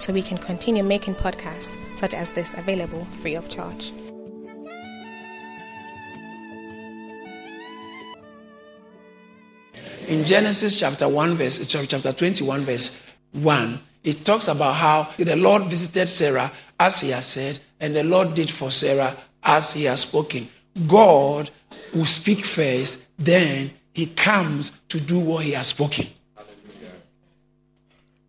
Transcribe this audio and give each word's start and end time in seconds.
so 0.00 0.14
we 0.14 0.22
can 0.22 0.38
continue 0.38 0.82
making 0.82 1.14
podcasts 1.14 1.76
such 1.94 2.14
as 2.14 2.32
this 2.32 2.54
available 2.54 3.04
free 3.20 3.34
of 3.34 3.48
charge. 3.50 3.92
In 10.08 10.24
Genesis 10.24 10.74
chapter 10.74 11.06
1, 11.06 11.34
verse 11.34 11.60
eh, 11.60 11.86
chapter 11.86 12.12
21, 12.12 12.62
verse 12.62 13.02
1, 13.32 13.78
it 14.02 14.24
talks 14.24 14.48
about 14.48 14.74
how 14.74 15.08
the 15.18 15.36
Lord 15.36 15.64
visited 15.64 16.08
Sarah 16.08 16.50
as 16.80 17.00
he 17.00 17.10
has 17.10 17.26
said, 17.26 17.60
and 17.78 17.94
the 17.94 18.02
Lord 18.02 18.34
did 18.34 18.50
for 18.50 18.70
Sarah 18.70 19.14
as 19.44 19.74
he 19.74 19.84
has 19.84 20.00
spoken. 20.00 20.48
God 20.88 21.50
will 21.94 22.06
speak 22.06 22.46
first, 22.46 23.06
then 23.18 23.70
he 23.92 24.06
comes 24.06 24.80
to 24.88 24.98
do 24.98 25.18
what 25.18 25.44
he 25.44 25.52
has 25.52 25.68
spoken. 25.68 26.06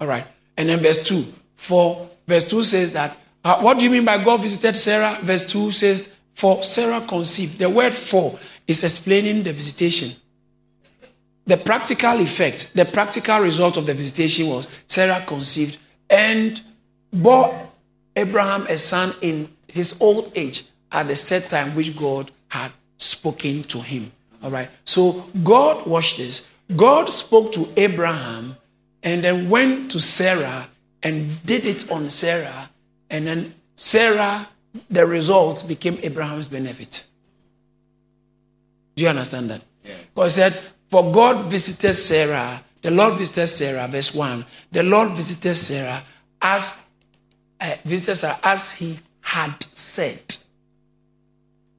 All 0.02 0.08
right. 0.08 0.28
And 0.58 0.68
then 0.70 0.80
verse 0.80 1.02
2. 1.04 1.26
For 1.62 2.10
verse 2.28 2.44
2 2.46 2.64
says 2.64 2.92
that, 2.94 3.16
uh, 3.46 3.62
what 3.62 3.78
do 3.78 3.86
you 3.86 3.92
mean 3.92 4.04
by 4.04 4.18
God 4.24 4.42
visited 4.42 4.76
Sarah? 4.76 5.20
Verse 5.22 5.44
2 5.52 5.70
says, 5.70 6.12
for 6.34 6.64
Sarah 6.64 7.02
conceived. 7.02 7.60
The 7.60 7.70
word 7.70 7.94
for 7.94 8.40
is 8.68 8.84
explaining 8.84 9.44
the 9.44 9.54
visitation. 9.54 10.16
The 11.46 11.58
practical 11.58 12.20
effect, 12.20 12.74
the 12.74 12.86
practical 12.86 13.42
result 13.42 13.78
of 13.78 13.86
the 13.86 13.94
visitation 13.94 14.48
was 14.48 14.68
Sarah 14.88 15.24
conceived 15.28 15.78
and 16.10 16.60
bore 17.14 17.70
Abraham 18.16 18.66
a 18.66 18.80
son 18.80 19.14
in 19.22 19.48
his 19.68 19.96
old 20.00 20.32
age 20.36 20.66
at 20.92 21.10
the 21.10 21.16
set 21.16 21.48
time 21.48 21.76
which 21.76 21.96
God 21.96 22.32
had 22.48 22.72
spoken 22.98 23.62
to 23.66 23.82
him. 23.82 24.12
All 24.42 24.50
right. 24.50 24.70
So 24.86 25.28
God, 25.44 25.86
watched 25.86 26.18
this. 26.18 26.50
God 26.76 27.08
spoke 27.10 27.52
to 27.52 27.70
Abraham 27.78 28.58
and 29.04 29.24
then 29.24 29.48
went 29.48 29.92
to 29.92 30.00
Sarah 30.00 30.68
and 31.04 31.44
did 31.46 31.66
it 31.66 31.92
on 31.92 32.10
Sarah. 32.10 32.70
And 33.10 33.28
then 33.28 33.54
Sarah, 33.76 34.48
the 34.90 35.06
result 35.06 35.68
became 35.68 36.00
Abraham's 36.02 36.48
benefit. 36.48 37.06
Do 38.96 39.04
you 39.04 39.10
understand 39.10 39.50
that? 39.50 39.64
Yeah. 39.84 39.96
God 40.16 40.32
said, 40.32 40.60
For 40.90 41.12
God 41.12 41.46
visited 41.46 41.94
Sarah, 41.94 42.64
the 42.82 42.92
Lord 42.92 43.18
visited 43.18 43.48
Sarah, 43.48 43.88
verse 43.88 44.14
1. 44.14 44.46
The 44.72 44.84
Lord 44.84 45.12
visited 45.12 45.56
Sarah 45.56 46.04
as 46.42 46.82
uh, 47.60 47.76
visited 47.86 48.16
Sarah 48.16 48.40
as 48.44 48.74
he 48.74 49.00
had 49.22 49.64
said. 49.74 50.38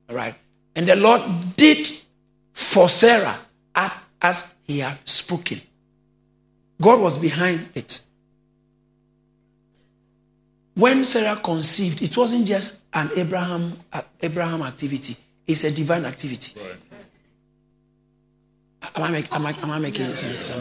All 0.08 0.16
right. 0.16 0.34
And 0.74 0.88
the 0.88 0.96
Lord 0.96 1.22
did 1.56 1.90
for 2.52 2.88
Sarah 2.88 3.38
as 3.74 4.44
he 4.62 4.78
had 4.78 4.98
spoken. 5.04 5.60
God 6.80 7.00
was 7.00 7.18
behind 7.18 7.68
it. 7.74 8.00
When 10.74 11.04
Sarah 11.04 11.36
conceived, 11.36 12.02
it 12.02 12.16
wasn't 12.16 12.46
just 12.46 12.82
an 12.92 13.10
Abraham, 13.16 13.78
uh, 13.92 14.02
Abraham 14.20 14.62
activity, 14.62 15.16
it's 15.46 15.64
a 15.64 15.70
divine 15.70 16.04
activity. 16.04 16.52
Right. 16.56 16.76
Am, 18.96 19.02
I 19.02 19.10
make, 19.10 19.32
am, 19.34 19.46
I, 19.46 19.54
am 19.62 19.70
I 19.70 19.78
making 19.78 20.16
sense? 20.16 20.52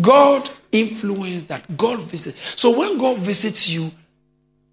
God 0.00 0.48
influenced 0.70 1.48
that. 1.48 1.76
God 1.76 2.00
visits. 2.02 2.60
So 2.60 2.70
when 2.70 2.98
God 2.98 3.18
visits 3.18 3.68
you, 3.68 3.90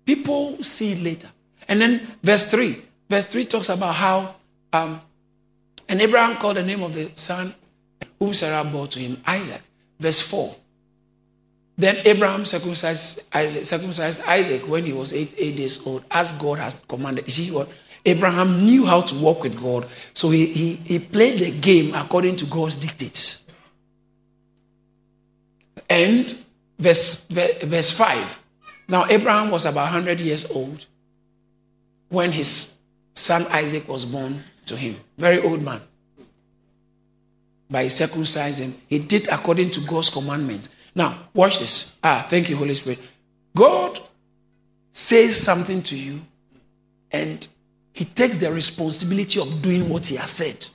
people 0.05 0.61
see 0.63 0.91
it 0.91 1.01
later. 1.01 1.29
And 1.67 1.81
then 1.81 2.07
verse 2.21 2.49
3. 2.51 2.81
Verse 3.09 3.25
3 3.25 3.45
talks 3.45 3.69
about 3.69 3.95
how 3.95 4.35
um, 4.73 5.01
and 5.87 6.01
Abraham 6.01 6.37
called 6.37 6.57
the 6.57 6.63
name 6.63 6.83
of 6.83 6.93
the 6.93 7.09
son 7.13 7.53
whom 8.19 8.33
Sarah 8.33 8.63
bore 8.63 8.87
to 8.87 8.99
him 8.99 9.21
Isaac. 9.25 9.61
Verse 9.99 10.21
4. 10.21 10.55
Then 11.77 11.97
Abraham 12.05 12.45
circumcised 12.45 13.23
Isaac, 13.33 13.65
circumcised 13.65 14.21
Isaac 14.21 14.61
when 14.67 14.85
he 14.85 14.93
was 14.93 15.11
eight, 15.11 15.33
eight 15.37 15.57
days 15.57 15.85
old, 15.85 16.05
as 16.09 16.31
God 16.33 16.59
has 16.59 16.81
commanded. 16.87 17.25
You 17.25 17.31
see 17.31 17.51
what? 17.51 17.69
Abraham 18.05 18.63
knew 18.63 18.85
how 18.85 19.01
to 19.01 19.15
walk 19.15 19.43
with 19.43 19.59
God, 19.59 19.87
so 20.13 20.29
he, 20.29 20.45
he, 20.45 20.75
he 20.75 20.99
played 20.99 21.39
the 21.39 21.51
game 21.51 21.93
according 21.95 22.35
to 22.37 22.45
God's 22.45 22.75
dictates. 22.75 23.43
And 25.89 26.35
verse, 26.77 27.25
verse 27.25 27.91
5. 27.91 28.39
Now, 28.87 29.05
Abraham 29.09 29.49
was 29.49 29.65
about 29.65 29.91
100 29.91 30.21
years 30.21 30.49
old 30.51 30.85
when 32.09 32.31
his 32.31 32.73
son 33.15 33.47
Isaac 33.47 33.87
was 33.87 34.05
born 34.05 34.43
to 34.67 34.75
him. 34.75 34.97
Very 35.17 35.41
old 35.41 35.63
man. 35.63 35.81
By 37.69 37.85
circumcising, 37.87 38.73
he 38.87 38.99
did 38.99 39.27
according 39.29 39.71
to 39.71 39.81
God's 39.81 40.11
commandment. 40.11 40.69
Now, 40.95 41.17
watch 41.33 41.59
this. 41.59 41.95
Ah, 42.01 42.25
thank 42.29 42.49
you, 42.49 42.55
Holy 42.55 42.73
Spirit. 42.73 42.99
God 43.55 43.99
says 44.91 45.35
something 45.35 45.83
to 45.83 45.97
you, 45.97 46.21
and 47.11 47.45
he 47.91 48.05
takes 48.05 48.37
the 48.37 48.51
responsibility 48.51 49.39
of 49.39 49.61
doing 49.61 49.89
what 49.89 50.05
he 50.05 50.15
has 50.15 50.31
said. 50.31 50.65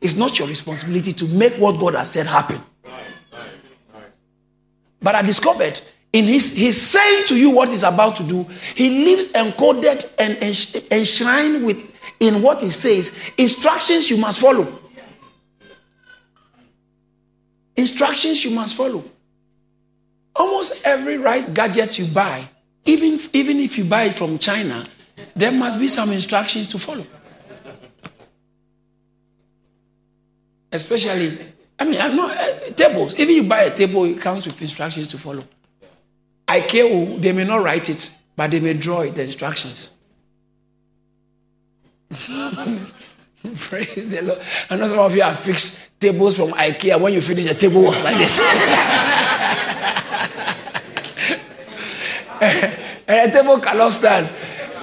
It's 0.00 0.14
not 0.14 0.38
your 0.38 0.48
responsibility 0.48 1.12
to 1.12 1.26
make 1.28 1.54
what 1.54 1.78
God 1.78 1.94
has 1.94 2.10
said 2.10 2.26
happen. 2.26 2.60
But 5.00 5.14
I 5.14 5.22
discovered 5.22 5.80
in 6.12 6.24
his 6.24 6.54
he's 6.54 6.80
saying 6.80 7.26
to 7.26 7.36
you 7.36 7.50
what 7.50 7.68
he's 7.68 7.82
about 7.82 8.16
to 8.16 8.22
do, 8.22 8.46
he 8.74 8.88
leaves 8.88 9.30
encoded 9.30 10.10
and 10.18 10.36
enshrined 10.90 11.66
with 11.66 11.90
in 12.20 12.40
what 12.40 12.62
he 12.62 12.70
says, 12.70 13.16
instructions 13.36 14.08
you 14.08 14.16
must 14.16 14.40
follow. 14.40 14.66
Instructions 17.76 18.44
you 18.44 18.52
must 18.52 18.74
follow. 18.74 19.04
Almost 20.36 20.82
every 20.84 21.16
right 21.16 21.52
gadget 21.54 21.98
you 21.98 22.06
buy, 22.06 22.48
even, 22.84 23.20
even 23.32 23.60
if 23.60 23.78
you 23.78 23.84
buy 23.84 24.04
it 24.04 24.14
from 24.14 24.38
China, 24.38 24.84
there 25.34 25.52
must 25.52 25.78
be 25.78 25.88
some 25.88 26.10
instructions 26.12 26.68
to 26.68 26.78
follow. 26.78 27.06
Especially, 30.72 31.38
I 31.78 31.84
mean, 31.84 32.00
I'm 32.00 32.16
not 32.16 32.36
uh, 32.36 32.70
tables. 32.70 33.14
Even 33.14 33.34
you 33.34 33.42
buy 33.44 33.62
a 33.62 33.74
table, 33.74 34.04
it 34.04 34.20
comes 34.20 34.44
with 34.44 34.60
instructions 34.60 35.08
to 35.08 35.18
follow. 35.18 35.44
IKEA, 36.48 37.20
they 37.20 37.32
may 37.32 37.44
not 37.44 37.62
write 37.62 37.88
it, 37.88 38.16
but 38.36 38.50
they 38.50 38.60
may 38.60 38.74
draw 38.74 39.00
it, 39.02 39.14
the 39.14 39.22
instructions. 39.22 39.90
Praise 43.56 44.10
the 44.10 44.22
Lord. 44.22 44.40
I 44.70 44.76
know 44.76 44.88
some 44.88 44.98
of 44.98 45.14
you 45.14 45.22
have 45.22 45.38
fixed 45.38 45.80
tables 46.00 46.36
from 46.36 46.50
IKEA. 46.52 47.00
When 47.00 47.12
you 47.12 47.20
finish, 47.20 47.46
the 47.46 47.54
table 47.54 47.82
was 47.82 48.02
like 48.02 48.16
this. 48.18 48.40
and 53.08 53.30
a 53.30 53.32
table 53.32 53.58
cannot 53.58 53.92
stand 53.92 54.28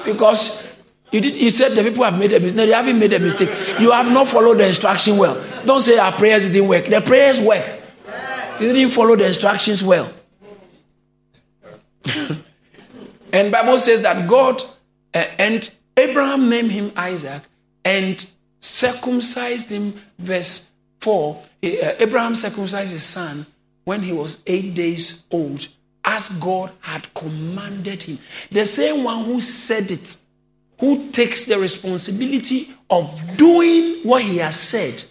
because 0.05 0.75
you, 1.11 1.21
did, 1.21 1.35
you 1.35 1.49
said 1.49 1.75
the 1.75 1.83
people 1.83 2.03
have 2.03 2.17
made 2.17 2.33
a 2.33 2.39
mistake. 2.39 2.55
They 2.55 2.71
haven't 2.71 2.99
made 2.99 3.13
a 3.13 3.19
mistake. 3.19 3.49
You 3.79 3.91
have 3.91 4.11
not 4.11 4.27
followed 4.27 4.59
the 4.59 4.67
instruction 4.67 5.17
well. 5.17 5.43
Don't 5.65 5.81
say 5.81 5.97
our 5.97 6.11
prayers 6.11 6.45
didn't 6.45 6.67
work. 6.67 6.85
The 6.85 7.01
prayers 7.01 7.39
work. 7.39 7.65
You 8.59 8.71
didn't 8.73 8.91
follow 8.91 9.15
the 9.15 9.27
instructions 9.27 9.83
well. 9.83 10.11
and 13.33 13.51
Bible 13.51 13.77
says 13.79 14.01
that 14.03 14.27
God 14.27 14.61
uh, 15.13 15.25
and 15.37 15.69
Abraham 15.97 16.49
named 16.49 16.71
him 16.71 16.91
Isaac 16.95 17.43
and 17.83 18.25
circumcised 18.59 19.71
him, 19.71 19.99
verse 20.17 20.69
4. 21.01 21.43
Eh, 21.63 21.95
Abraham 21.99 22.35
circumcised 22.35 22.93
his 22.93 23.03
son 23.03 23.45
when 23.83 24.01
he 24.01 24.13
was 24.13 24.41
eight 24.47 24.73
days 24.73 25.25
old, 25.31 25.67
as 26.03 26.29
God 26.29 26.71
had 26.79 27.13
commanded 27.13 28.03
him. 28.03 28.19
The 28.51 28.65
same 28.65 29.03
one 29.03 29.25
who 29.25 29.41
said 29.41 29.91
it, 29.91 30.17
who 30.79 31.11
takes 31.11 31.45
the 31.45 31.59
responsibility 31.59 32.73
of 32.89 33.37
doing 33.37 34.01
what 34.03 34.23
he 34.23 34.37
has 34.37 34.59
said, 34.59 35.03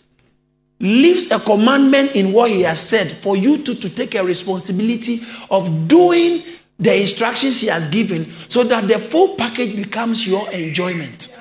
leaves 0.81 1.31
a 1.31 1.39
commandment 1.39 2.13
in 2.13 2.33
what 2.33 2.51
he 2.51 2.63
has 2.63 2.81
said 2.81 3.11
for 3.19 3.37
you 3.37 3.59
to, 3.59 3.75
to 3.75 3.91
take 3.91 4.15
a 4.15 4.25
responsibility 4.25 5.21
of 5.51 5.87
doing 5.87 6.43
the 6.79 7.01
instructions 7.01 7.61
he 7.61 7.67
has 7.67 7.87
given 7.87 8.33
so 8.49 8.65
that 8.65 8.89
the 8.89 8.99
full 8.99 9.37
package 9.37 9.77
becomes 9.77 10.27
your 10.27 10.51
enjoyment. 10.51 11.39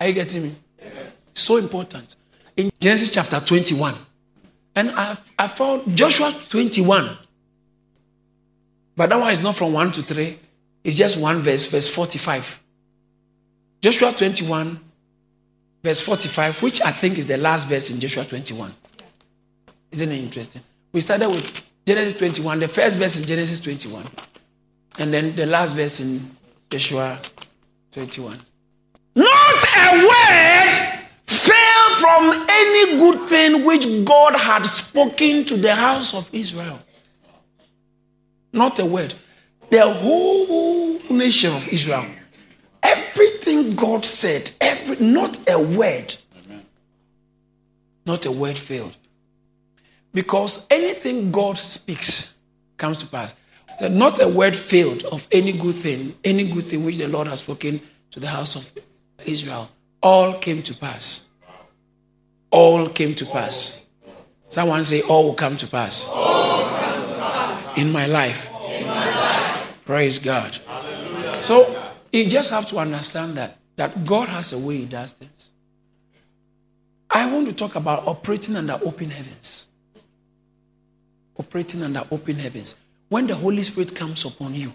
Are 0.00 0.08
you 0.08 0.12
getting 0.12 0.42
me? 0.42 0.54
So 1.32 1.56
important. 1.56 2.16
In 2.56 2.70
Genesis 2.80 3.10
chapter 3.10 3.40
21, 3.40 3.94
and 4.76 4.90
I, 4.90 5.16
I 5.38 5.48
found 5.48 5.96
Joshua 5.96 6.32
21. 6.48 7.16
But 8.96 9.10
that 9.10 9.20
one 9.20 9.32
is 9.32 9.42
not 9.42 9.56
from 9.56 9.72
1 9.72 9.92
to 9.92 10.02
3. 10.02 10.38
It's 10.84 10.96
just 10.96 11.18
one 11.18 11.40
verse, 11.40 11.66
verse 11.66 11.92
45. 11.92 12.60
Joshua 13.80 14.12
21, 14.12 14.80
verse 15.82 16.00
45, 16.00 16.62
which 16.62 16.80
I 16.82 16.92
think 16.92 17.18
is 17.18 17.26
the 17.26 17.36
last 17.36 17.66
verse 17.66 17.90
in 17.90 18.00
Joshua 18.00 18.24
21. 18.24 18.72
Isn't 19.92 20.10
it 20.10 20.18
interesting? 20.18 20.62
We 20.92 21.00
started 21.00 21.28
with 21.28 21.62
Genesis 21.86 22.18
21, 22.18 22.60
the 22.60 22.68
first 22.68 22.98
verse 22.98 23.16
in 23.16 23.24
Genesis 23.24 23.60
21, 23.60 24.04
and 24.98 25.12
then 25.12 25.34
the 25.34 25.46
last 25.46 25.74
verse 25.74 26.00
in 26.00 26.36
Joshua 26.70 27.18
21. 27.92 28.38
Not 29.16 29.64
a 29.76 30.06
word 30.06 30.83
from 32.04 32.46
any 32.50 32.98
good 32.98 33.26
thing 33.30 33.64
which 33.64 33.86
God 34.04 34.34
had 34.36 34.66
spoken 34.66 35.42
to 35.46 35.56
the 35.56 35.74
house 35.74 36.12
of 36.12 36.28
Israel. 36.34 36.78
Not 38.52 38.78
a 38.78 38.84
word. 38.84 39.14
The 39.70 39.88
whole 39.90 40.98
nation 41.08 41.56
of 41.56 41.66
Israel. 41.68 42.04
Everything 42.82 43.74
God 43.74 44.04
said, 44.04 44.50
every, 44.60 44.96
not 44.96 45.38
a 45.48 45.58
word. 45.58 46.14
Not 48.04 48.26
a 48.26 48.32
word 48.32 48.58
failed. 48.58 48.98
Because 50.12 50.66
anything 50.68 51.32
God 51.32 51.58
speaks 51.58 52.34
comes 52.76 52.98
to 52.98 53.06
pass. 53.06 53.34
So 53.78 53.88
not 53.88 54.20
a 54.20 54.28
word 54.28 54.54
failed 54.54 55.04
of 55.04 55.26
any 55.32 55.52
good 55.52 55.74
thing, 55.74 56.14
any 56.22 56.44
good 56.46 56.64
thing 56.64 56.84
which 56.84 56.98
the 56.98 57.08
Lord 57.08 57.28
has 57.28 57.40
spoken 57.40 57.80
to 58.10 58.20
the 58.20 58.28
house 58.28 58.56
of 58.56 58.70
Israel. 59.24 59.70
All 60.02 60.34
came 60.34 60.62
to 60.64 60.74
pass. 60.74 61.24
All 62.54 62.88
came 62.88 63.16
to 63.16 63.26
pass. 63.26 63.84
Someone 64.48 64.84
say, 64.84 65.02
All 65.02 65.24
will 65.24 65.34
come 65.34 65.56
to 65.56 65.66
pass. 65.66 66.08
Come 66.08 67.08
to 67.08 67.14
pass. 67.18 67.76
In, 67.76 67.90
my 67.90 68.06
life. 68.06 68.48
In 68.68 68.86
my 68.86 69.10
life. 69.10 69.82
Praise 69.84 70.20
God. 70.20 70.56
Hallelujah. 70.64 71.42
So 71.42 71.90
you 72.12 72.30
just 72.30 72.50
have 72.50 72.66
to 72.66 72.78
understand 72.78 73.36
that 73.36 73.58
that 73.74 74.06
God 74.06 74.28
has 74.28 74.52
a 74.52 74.58
way 74.58 74.76
He 74.76 74.84
does 74.84 75.12
things. 75.12 75.50
I 77.10 77.26
want 77.26 77.48
to 77.48 77.52
talk 77.52 77.74
about 77.74 78.06
operating 78.06 78.54
under 78.54 78.78
open 78.84 79.10
heavens. 79.10 79.66
Operating 81.36 81.82
under 81.82 82.06
open 82.12 82.36
heavens. 82.36 82.76
When 83.08 83.26
the 83.26 83.34
Holy 83.34 83.64
Spirit 83.64 83.96
comes 83.96 84.24
upon 84.24 84.54
you, 84.54 84.72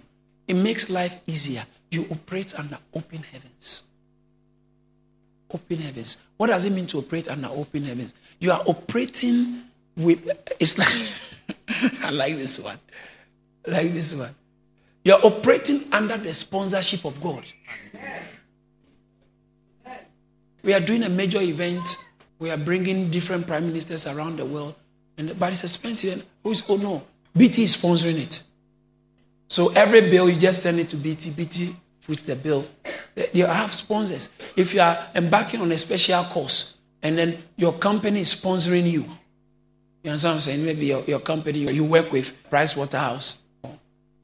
it 0.49 0.55
makes 0.55 0.89
life 0.89 1.17
easier. 1.27 1.65
You 1.91 2.07
operate 2.11 2.59
under 2.59 2.77
open 2.93 3.23
heavens. 3.23 3.83
Open 5.51 5.77
heavens. 5.77 6.17
What 6.37 6.47
does 6.47 6.65
it 6.65 6.71
mean 6.71 6.87
to 6.87 6.99
operate 6.99 7.29
under 7.29 7.47
open 7.47 7.83
heavens? 7.83 8.13
You 8.39 8.51
are 8.51 8.61
operating 8.65 9.63
with, 9.97 10.29
it's 10.59 10.77
like, 10.77 11.99
I 12.03 12.09
like 12.11 12.37
this 12.37 12.59
one. 12.59 12.79
Like 13.65 13.93
this 13.93 14.13
one. 14.13 14.33
You 15.03 15.13
are 15.13 15.21
operating 15.23 15.83
under 15.91 16.17
the 16.17 16.33
sponsorship 16.33 17.05
of 17.05 17.21
God. 17.21 17.43
We 20.61 20.73
are 20.73 20.79
doing 20.79 21.03
a 21.03 21.09
major 21.09 21.41
event. 21.41 21.97
We 22.37 22.51
are 22.51 22.57
bringing 22.57 23.09
different 23.09 23.47
prime 23.47 23.67
ministers 23.67 24.07
around 24.07 24.37
the 24.37 24.45
world. 24.45 24.75
And, 25.17 25.37
but 25.39 25.51
it's 25.53 25.63
expensive. 25.63 26.13
And 26.13 26.23
Who's, 26.43 26.63
oh 26.69 26.77
no, 26.77 27.03
BT 27.35 27.63
is 27.63 27.75
sponsoring 27.75 28.19
it. 28.19 28.43
So 29.47 29.69
every 29.69 30.01
bill, 30.01 30.29
you 30.29 30.39
just 30.39 30.61
send 30.61 30.79
it 30.79 30.89
to 30.89 30.95
BT. 30.95 31.31
BT 31.31 31.75
puts 32.09 32.23
the 32.23 32.35
bill. 32.35 32.65
You 33.33 33.45
have 33.45 33.71
sponsors. 33.71 34.29
If 34.57 34.73
you 34.73 34.81
are 34.81 34.97
embarking 35.13 35.61
on 35.61 35.71
a 35.71 35.77
special 35.77 36.23
course 36.23 36.73
and 37.03 37.15
then 37.15 37.37
your 37.55 37.73
company 37.73 38.21
is 38.21 38.33
sponsoring 38.33 38.89
you, 38.89 39.05
you 40.01 40.09
understand 40.09 40.31
what 40.31 40.35
I'm 40.35 40.41
saying? 40.41 40.65
Maybe 40.65 40.87
your, 40.87 41.03
your 41.03 41.19
company, 41.19 41.59
you 41.71 41.83
work 41.83 42.11
with 42.11 42.33
Price 42.49 42.75
Waterhouse, 42.75 43.37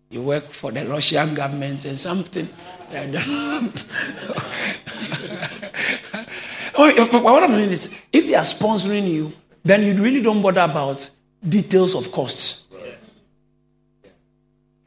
you 0.10 0.24
work 0.24 0.50
for 0.50 0.72
the 0.72 0.84
Russian 0.88 1.36
government 1.36 1.86
and 1.86 1.96
something. 1.96 2.50
oh, 6.76 7.20
what 7.22 7.44
I 7.44 7.48
mean 7.48 7.70
is, 7.70 7.96
if 8.12 8.26
they 8.26 8.34
are 8.34 8.44
sponsoring 8.44 9.08
you, 9.08 9.32
then 9.64 9.84
you 9.84 9.94
really 10.02 10.24
don't 10.24 10.42
bother 10.42 10.62
about 10.62 11.08
details 11.48 11.94
of 11.94 12.12
costs. 12.12 12.66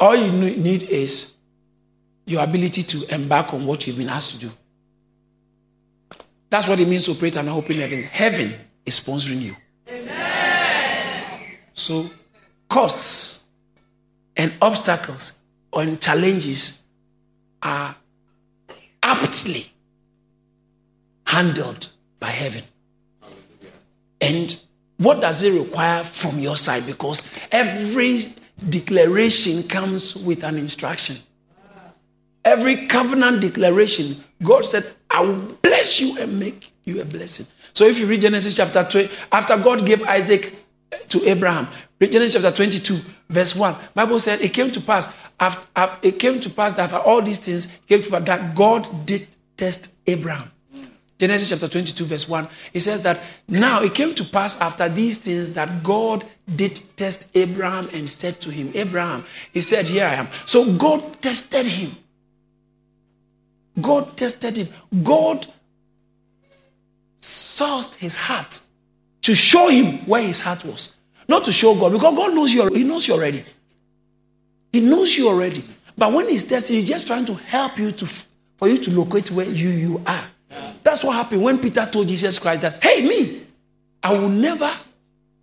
All 0.00 0.16
you 0.16 0.32
need 0.32 0.82
is 0.84 1.34
your 2.28 2.42
ability 2.44 2.82
to 2.82 3.14
embark 3.14 3.54
on 3.54 3.66
what 3.66 3.86
you've 3.86 3.96
been 3.96 4.08
asked 4.08 4.32
to 4.32 4.38
do. 4.38 4.50
That's 6.50 6.68
what 6.68 6.78
it 6.80 6.88
means 6.88 7.04
to 7.06 7.12
operate 7.12 7.36
an 7.36 7.48
open 7.48 7.76
heaven. 7.76 8.02
Heaven 8.02 8.54
is 8.84 9.00
sponsoring 9.00 9.40
you. 9.40 9.56
Amen. 9.88 11.40
So, 11.74 12.10
costs 12.68 13.44
and 14.36 14.52
obstacles 14.60 15.32
and 15.72 16.00
challenges 16.00 16.82
are 17.62 17.94
aptly 19.02 19.72
handled 21.26 21.90
by 22.20 22.28
heaven. 22.28 22.64
And 24.20 24.56
what 24.96 25.20
does 25.20 25.42
it 25.42 25.52
require 25.58 26.02
from 26.02 26.38
your 26.38 26.56
side? 26.56 26.86
Because 26.86 27.22
every 27.52 28.24
declaration 28.68 29.62
comes 29.62 30.16
with 30.16 30.42
an 30.42 30.56
instruction. 30.56 31.16
Every 32.44 32.86
covenant 32.86 33.40
declaration, 33.40 34.22
God 34.42 34.64
said, 34.64 34.86
I 35.10 35.22
will 35.22 35.40
bless 35.62 36.00
you 36.00 36.18
and 36.18 36.38
make 36.38 36.72
you 36.84 37.00
a 37.00 37.04
blessing. 37.04 37.46
So 37.72 37.84
if 37.84 37.98
you 37.98 38.06
read 38.06 38.22
Genesis 38.22 38.54
chapter 38.54 38.84
20, 38.84 39.10
after 39.32 39.56
God 39.56 39.84
gave 39.84 40.02
Isaac 40.04 40.64
eh, 40.92 40.96
to 41.08 41.28
Abraham, 41.28 41.68
read 42.00 42.12
Genesis 42.12 42.40
chapter 42.40 42.56
22, 42.56 42.98
verse 43.28 43.54
1. 43.54 43.74
Bible 43.94 44.20
said 44.20 44.40
it 44.40 44.52
came 44.52 44.70
to 44.70 44.80
pass, 44.80 45.14
after, 45.38 45.90
it 46.02 46.18
came 46.18 46.40
to 46.40 46.50
pass 46.50 46.72
that 46.74 46.92
after 46.92 46.98
all 46.98 47.22
these 47.22 47.38
things 47.38 47.68
came 47.86 48.02
to 48.02 48.10
pass 48.10 48.24
that 48.24 48.54
God 48.54 49.06
did 49.06 49.28
test 49.56 49.92
Abraham. 50.06 50.50
Genesis 51.18 51.48
chapter 51.48 51.66
22, 51.66 52.04
verse 52.04 52.28
1, 52.28 52.48
it 52.72 52.80
says 52.80 53.02
that 53.02 53.20
now 53.48 53.82
it 53.82 53.92
came 53.92 54.14
to 54.14 54.24
pass 54.24 54.60
after 54.60 54.88
these 54.88 55.18
things 55.18 55.50
that 55.54 55.82
God 55.82 56.24
did 56.54 56.80
test 56.96 57.28
Abraham 57.34 57.88
and 57.92 58.08
said 58.08 58.40
to 58.42 58.50
him, 58.50 58.70
Abraham, 58.74 59.24
he 59.52 59.60
said, 59.60 59.86
Here 59.86 60.06
I 60.06 60.14
am. 60.14 60.28
So 60.46 60.72
God 60.74 61.20
tested 61.20 61.66
him. 61.66 61.96
God 63.80 64.16
tested 64.16 64.56
him. 64.56 64.68
God 65.02 65.46
sourced 67.20 67.94
his 67.96 68.16
heart 68.16 68.60
to 69.22 69.34
show 69.34 69.68
him 69.68 69.98
where 70.06 70.22
his 70.22 70.40
heart 70.40 70.64
was. 70.64 70.94
Not 71.28 71.44
to 71.44 71.52
show 71.52 71.74
God, 71.74 71.92
because 71.92 72.16
God 72.16 72.34
knows 72.34 72.52
you, 72.52 72.66
he 72.68 72.84
knows 72.84 73.06
you 73.06 73.14
already. 73.14 73.44
He 74.72 74.80
knows 74.80 75.16
you 75.16 75.28
already. 75.28 75.64
But 75.96 76.12
when 76.12 76.28
he's 76.28 76.44
testing, 76.44 76.76
he's 76.76 76.84
just 76.84 77.06
trying 77.06 77.24
to 77.26 77.34
help 77.34 77.78
you 77.78 77.90
to, 77.92 78.06
for 78.56 78.68
you 78.68 78.78
to 78.78 78.90
locate 78.90 79.30
where 79.30 79.46
you, 79.46 79.68
you 79.68 80.02
are. 80.06 80.24
That's 80.82 81.04
what 81.04 81.16
happened 81.16 81.42
when 81.42 81.58
Peter 81.58 81.86
told 81.90 82.08
Jesus 82.08 82.38
Christ 82.38 82.62
that, 82.62 82.82
hey, 82.82 83.06
me, 83.06 83.42
I 84.02 84.12
will 84.12 84.28
never 84.28 84.70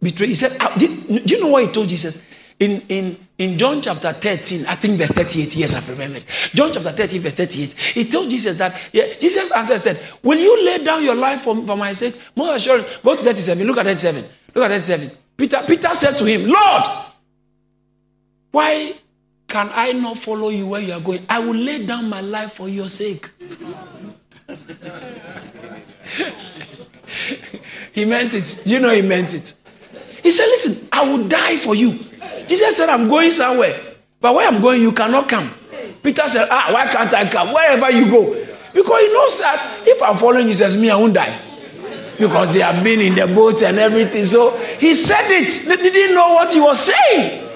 betray. 0.02 0.28
He 0.28 0.36
said, 0.36 0.58
ah, 0.60 0.74
do 0.78 0.86
you 0.88 1.40
know 1.40 1.48
what 1.48 1.66
he 1.66 1.72
told 1.72 1.90
Jesus? 1.90 2.24
In, 2.58 2.82
in, 2.88 3.18
in 3.38 3.58
John 3.58 3.82
chapter 3.82 4.14
13, 4.14 4.66
I 4.66 4.76
think 4.76 4.98
verse 4.98 5.10
38, 5.10 5.56
yes, 5.58 5.74
I've 5.74 5.90
remembered. 5.90 6.24
John 6.54 6.72
chapter 6.72 6.92
13, 6.92 7.22
verse 7.22 7.34
38, 7.34 7.74
he 7.74 8.10
told 8.10 8.30
Jesus 8.30 8.56
that, 8.56 8.80
yeah, 8.94 9.14
Jesus 9.20 9.52
answered, 9.52 9.82
said, 9.82 10.00
Will 10.24 10.40
you 10.40 10.66
lay 10.66 10.84
down 10.84 11.04
your 11.04 11.16
life 11.16 11.42
for, 11.42 11.56
for 11.66 11.76
my 11.76 11.92
sake? 11.92 12.18
More 12.36 12.56
assurance. 12.56 12.88
Go 13.04 13.16
to 13.16 13.22
37, 13.22 13.68
look 13.68 13.78
at 13.78 13.86
37. 13.86 14.24
Look 14.54 14.64
at 14.64 14.72
37. 14.72 15.12
Peter, 15.36 15.64
Peter 15.68 15.90
said 15.90 16.18
to 16.18 16.24
him, 16.24 16.46
Lord, 16.46 16.84
why 18.52 18.94
can 19.48 19.70
I 19.74 19.92
not 19.92 20.18
follow 20.18 20.48
you 20.48 20.68
where 20.68 20.82
you 20.82 20.94
are 20.94 21.02
going? 21.02 21.26
I 21.30 21.40
will 21.40 21.56
lay 21.56 21.86
down 21.86 22.10
my 22.10 22.22
life 22.22 22.54
for 22.54 22.70
your 22.70 22.88
sake. 22.88 23.30
he 27.92 28.06
meant 28.06 28.34
it. 28.34 28.66
You 28.66 28.80
know, 28.80 28.92
he 28.92 29.02
meant 29.02 29.34
it. 29.34 29.54
He 30.26 30.32
said, 30.32 30.48
Listen, 30.48 30.88
I 30.92 31.08
will 31.08 31.28
die 31.28 31.56
for 31.56 31.76
you. 31.76 32.00
Jesus 32.48 32.76
said, 32.76 32.90
I'm 32.90 33.08
going 33.08 33.30
somewhere. 33.30 33.80
But 34.20 34.34
where 34.34 34.48
I'm 34.48 34.60
going, 34.60 34.82
you 34.82 34.92
cannot 34.92 35.30
come. 35.30 35.54
Peter 36.02 36.28
said, 36.28 36.48
Ah, 36.50 36.70
why 36.72 36.88
can't 36.88 37.14
I 37.14 37.30
come? 37.30 37.54
Wherever 37.54 37.92
you 37.92 38.10
go. 38.10 38.34
Because 38.74 39.02
he 39.02 39.14
knows 39.14 39.40
that 39.40 39.84
if 39.86 40.02
I'm 40.02 40.18
following 40.18 40.48
Jesus, 40.48 40.76
me, 40.78 40.90
I 40.90 40.96
won't 40.96 41.14
die. 41.14 41.40
Because 42.18 42.56
they 42.56 42.62
have 42.62 42.84
been 42.84 43.02
in 43.02 43.14
the 43.14 43.28
boat 43.28 43.62
and 43.62 43.78
everything. 43.78 44.26
So 44.26 44.58
he 44.80 44.96
said 44.96 45.30
it. 45.30 45.64
They 45.68 45.92
didn't 45.92 46.16
know 46.16 46.34
what 46.34 46.52
he 46.52 46.60
was 46.60 46.80
saying. 46.80 47.48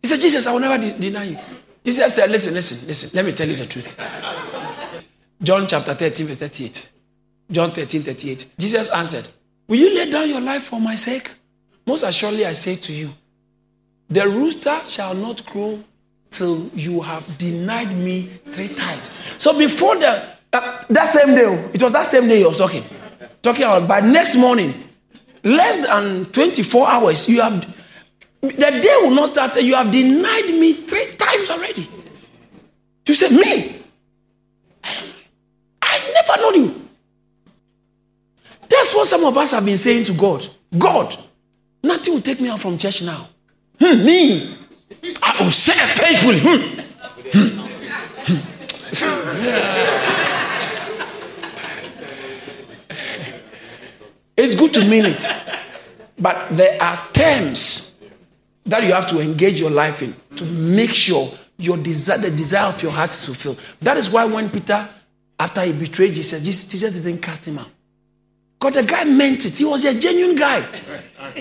He 0.00 0.06
said, 0.06 0.20
Jesus, 0.20 0.46
I 0.46 0.52
will 0.52 0.60
never 0.60 0.78
de- 0.78 0.96
deny 0.96 1.24
you. 1.24 1.38
Jesus 1.84 2.14
said, 2.14 2.30
Listen, 2.30 2.54
listen, 2.54 2.86
listen. 2.86 3.10
Let 3.12 3.24
me 3.24 3.32
tell 3.32 3.48
you 3.48 3.56
the 3.56 3.66
truth. 3.66 3.98
John 5.42 5.66
chapter 5.66 5.94
13, 5.94 6.26
verse 6.28 6.36
38. 6.36 6.90
John 7.50 7.72
13, 7.72 8.02
38. 8.02 8.54
Jesus 8.56 8.88
answered, 8.90 9.26
Will 9.68 9.76
you 9.76 9.94
lay 9.94 10.10
down 10.10 10.28
your 10.28 10.40
life 10.40 10.64
for 10.64 10.80
my 10.80 10.96
sake? 10.96 11.30
Most 11.86 12.02
assuredly, 12.02 12.44
I 12.46 12.52
say 12.52 12.76
to 12.76 12.92
you, 12.92 13.10
the 14.08 14.26
rooster 14.26 14.80
shall 14.86 15.14
not 15.14 15.44
crow 15.46 15.82
till 16.30 16.68
you 16.74 17.00
have 17.02 17.38
denied 17.38 17.94
me 17.96 18.22
three 18.46 18.68
times. 18.68 19.10
So 19.38 19.56
before 19.56 19.96
the 19.96 20.24
uh, 20.52 20.82
that 20.88 21.04
same 21.12 21.34
day, 21.34 21.70
it 21.74 21.82
was 21.82 21.92
that 21.92 22.06
same 22.06 22.26
day 22.26 22.38
he 22.38 22.44
was 22.44 22.56
talking, 22.58 22.82
talking 23.42 23.62
about. 23.64 23.86
By 23.86 24.00
next 24.00 24.36
morning, 24.36 24.72
less 25.44 25.82
than 25.86 26.24
24 26.26 26.88
hours, 26.88 27.28
you 27.28 27.42
have 27.42 27.74
The 28.40 28.48
day 28.52 28.96
will 29.02 29.10
not 29.10 29.30
start. 29.30 29.60
You 29.60 29.74
have 29.74 29.90
denied 29.90 30.50
me 30.54 30.72
three 30.72 31.12
times 31.16 31.50
already. 31.50 31.88
You 33.06 33.14
said, 33.14 33.32
Me? 33.32 33.80
I. 34.84 35.12
I 35.82 36.12
never 36.14 36.42
know 36.42 36.50
you. 36.52 36.77
That's 38.68 38.94
what 38.94 39.06
some 39.06 39.24
of 39.24 39.36
us 39.36 39.50
have 39.52 39.64
been 39.64 39.76
saying 39.76 40.04
to 40.04 40.12
God. 40.12 40.46
God, 40.76 41.16
nothing 41.82 42.14
will 42.14 42.22
take 42.22 42.40
me 42.40 42.48
out 42.48 42.60
from 42.60 42.76
church 42.78 43.02
now. 43.02 43.28
Hmm, 43.80 44.04
me. 44.04 44.54
I 45.22 45.42
will 45.42 45.50
serve 45.50 45.90
faithfully. 45.90 46.40
Hmm. 46.40 46.80
Hmm. 47.30 47.68
it's 54.36 54.54
good 54.54 54.74
to 54.74 54.84
mean 54.84 55.06
it. 55.06 55.24
But 56.18 56.48
there 56.56 56.82
are 56.82 57.00
terms 57.12 57.96
that 58.66 58.82
you 58.82 58.92
have 58.92 59.06
to 59.08 59.20
engage 59.20 59.60
your 59.60 59.70
life 59.70 60.02
in 60.02 60.14
to 60.36 60.44
make 60.44 60.92
sure 60.94 61.30
your 61.56 61.76
desire, 61.76 62.18
the 62.18 62.30
desire 62.30 62.66
of 62.66 62.82
your 62.82 62.92
heart 62.92 63.10
is 63.10 63.24
fulfilled. 63.24 63.60
That 63.80 63.96
is 63.96 64.10
why 64.10 64.24
when 64.24 64.50
Peter, 64.50 64.88
after 65.38 65.62
he 65.62 65.72
betrayed 65.72 66.14
Jesus, 66.14 66.42
Jesus 66.42 66.92
didn't 66.92 67.22
cast 67.22 67.46
him 67.46 67.58
out. 67.58 67.68
Because 68.58 68.74
the 68.74 68.90
guy 68.90 69.04
meant 69.04 69.46
it. 69.46 69.56
He 69.56 69.64
was 69.64 69.84
a 69.84 69.98
genuine 69.98 70.36
guy. 70.36 70.66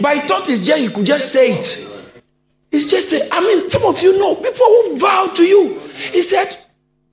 But 0.02 0.16
he 0.18 0.22
thought 0.22 0.48
his 0.48 0.66
genuine, 0.66 0.90
he 0.92 0.96
could 0.96 1.06
just 1.06 1.32
say 1.32 1.54
it. 1.54 1.88
It's 2.72 2.90
just, 2.90 3.12
a, 3.14 3.34
I 3.34 3.40
mean, 3.40 3.70
some 3.70 3.84
of 3.86 4.02
you 4.02 4.18
know 4.20 4.36
people 4.36 4.66
who 4.66 5.00
vow 5.00 5.32
to 5.34 5.44
you. 5.44 5.80
He 6.12 6.22
said, 6.22 6.58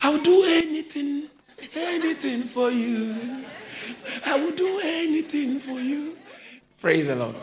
I'll 0.00 0.18
do 0.18 0.44
anything, 0.44 1.28
anything 1.74 2.42
for 2.42 2.70
you. 2.70 3.44
I 4.26 4.36
will 4.36 4.52
do 4.52 4.80
anything 4.80 5.60
for 5.60 5.80
you. 5.80 6.16
Praise 6.80 7.06
the 7.06 7.16
Lord. 7.16 7.36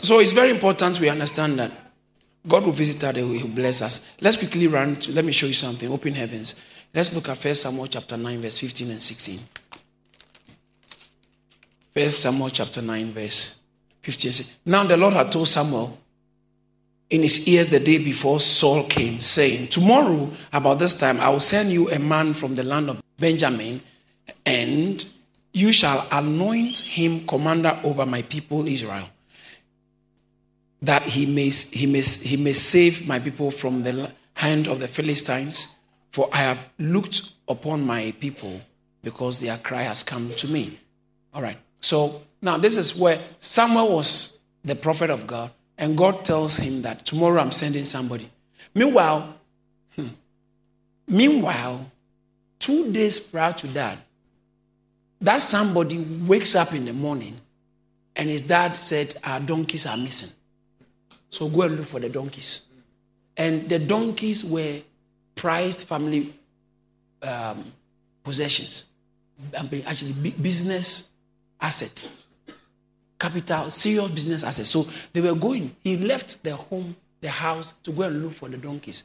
So 0.00 0.20
it's 0.20 0.32
very 0.32 0.50
important 0.50 0.98
we 1.00 1.08
understand 1.08 1.58
that 1.58 1.70
God 2.48 2.64
will 2.64 2.72
visit 2.72 3.04
us, 3.04 3.16
and 3.16 3.36
He 3.36 3.42
will 3.42 3.50
bless 3.50 3.82
us. 3.82 4.08
Let's 4.20 4.36
quickly 4.36 4.66
run 4.66 4.96
to, 4.96 5.12
let 5.12 5.24
me 5.24 5.32
show 5.32 5.46
you 5.46 5.52
something. 5.52 5.90
Open 5.90 6.14
heavens. 6.14 6.62
Let's 6.94 7.14
look 7.14 7.28
at 7.28 7.36
First 7.36 7.62
Samuel 7.62 7.86
chapter 7.86 8.16
9, 8.16 8.40
verse 8.40 8.58
15 8.58 8.90
and 8.90 9.02
16. 9.02 9.38
First 11.94 12.20
Samuel 12.20 12.48
chapter 12.50 12.80
9, 12.80 13.06
verse 13.12 13.58
15. 14.02 14.32
says, 14.32 14.56
Now 14.64 14.84
the 14.84 14.96
Lord 14.96 15.14
had 15.14 15.30
told 15.30 15.48
Samuel 15.48 15.98
in 17.10 17.22
his 17.22 17.46
ears 17.46 17.68
the 17.68 17.80
day 17.80 17.98
before 17.98 18.40
Saul 18.40 18.84
came, 18.84 19.20
saying, 19.20 19.68
Tomorrow, 19.68 20.30
about 20.52 20.78
this 20.78 20.94
time, 20.94 21.20
I 21.20 21.28
will 21.28 21.40
send 21.40 21.70
you 21.70 21.90
a 21.90 21.98
man 21.98 22.32
from 22.32 22.54
the 22.54 22.64
land 22.64 22.88
of 22.88 23.02
Benjamin, 23.18 23.82
and 24.46 25.04
you 25.52 25.72
shall 25.72 26.06
anoint 26.10 26.78
him 26.78 27.26
commander 27.26 27.78
over 27.84 28.06
my 28.06 28.22
people 28.22 28.66
Israel 28.66 29.08
that 30.82 31.02
he 31.02 31.26
may, 31.26 31.48
he, 31.48 31.86
may, 31.86 32.00
he 32.00 32.36
may 32.36 32.52
save 32.52 33.06
my 33.06 33.18
people 33.18 33.50
from 33.50 33.82
the 33.82 34.10
hand 34.34 34.66
of 34.66 34.80
the 34.80 34.88
Philistines. 34.88 35.76
For 36.10 36.28
I 36.32 36.38
have 36.38 36.68
looked 36.78 37.32
upon 37.48 37.86
my 37.86 38.12
people 38.20 38.60
because 39.02 39.40
their 39.40 39.56
cry 39.58 39.82
has 39.82 40.02
come 40.02 40.34
to 40.34 40.48
me. 40.48 40.78
All 41.32 41.40
right. 41.40 41.56
So 41.82 42.22
now 42.40 42.56
this 42.56 42.76
is 42.76 42.96
where 42.96 43.20
Samuel 43.40 43.96
was 43.96 44.38
the 44.64 44.74
prophet 44.74 45.10
of 45.10 45.26
God, 45.26 45.50
and 45.76 45.98
God 45.98 46.24
tells 46.24 46.56
him 46.56 46.82
that 46.82 47.04
tomorrow 47.04 47.40
I'm 47.40 47.52
sending 47.52 47.84
somebody. 47.84 48.30
Meanwhile, 48.74 49.34
hmm, 49.94 50.08
meanwhile, 51.06 51.90
two 52.58 52.92
days 52.92 53.20
prior 53.20 53.52
to 53.52 53.66
that, 53.68 53.98
that 55.20 55.42
somebody 55.42 55.98
wakes 55.98 56.54
up 56.54 56.72
in 56.72 56.84
the 56.84 56.92
morning 56.92 57.36
and 58.14 58.28
his 58.28 58.42
dad 58.42 58.76
said, 58.76 59.14
Our 59.24 59.40
donkeys 59.40 59.86
are 59.86 59.96
missing. 59.96 60.30
So 61.30 61.48
go 61.48 61.62
and 61.62 61.76
look 61.76 61.86
for 61.86 62.00
the 62.00 62.08
donkeys. 62.08 62.62
And 63.36 63.68
the 63.68 63.78
donkeys 63.78 64.44
were 64.44 64.80
prized 65.34 65.86
family 65.86 66.34
um, 67.22 67.72
possessions, 68.22 68.84
actually 69.54 70.12
business 70.12 71.11
assets, 71.62 72.18
capital, 73.18 73.70
serious 73.70 74.10
business 74.10 74.44
assets. 74.44 74.68
So 74.68 74.86
they 75.12 75.20
were 75.20 75.34
going. 75.34 75.74
He 75.82 75.96
left 75.96 76.42
the 76.42 76.56
home, 76.56 76.96
the 77.20 77.30
house, 77.30 77.72
to 77.84 77.92
go 77.92 78.02
and 78.02 78.22
look 78.22 78.32
for 78.32 78.48
the 78.48 78.58
donkeys. 78.58 79.04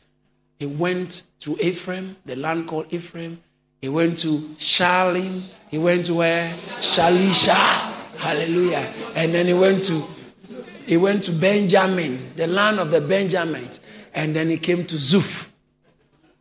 He 0.59 0.65
went 0.65 1.21
to 1.41 1.57
Ephraim, 1.63 2.17
the 2.25 2.35
land 2.35 2.67
called 2.67 2.91
Ephraim. 2.91 3.41
He 3.79 3.89
went 3.89 4.17
to 4.19 4.39
Shalim. 4.57 5.53
He 5.69 5.77
went 5.77 6.07
to 6.07 6.15
where? 6.15 6.51
Shalisha. 6.81 7.53
Hallelujah. 8.17 8.91
And 9.15 9.33
then 9.33 9.45
he 9.45 9.53
went 9.53 9.83
to 9.83 10.03
he 10.87 10.95
went 10.95 11.23
to 11.23 11.33
Benjamin, 11.33 12.17
the 12.37 12.47
land 12.47 12.79
of 12.79 12.91
the 12.91 13.01
Benjamites, 13.01 13.81
and 14.13 14.33
then 14.33 14.49
he 14.49 14.57
came 14.57 14.85
to 14.85 14.95
Zuph. 14.95 15.49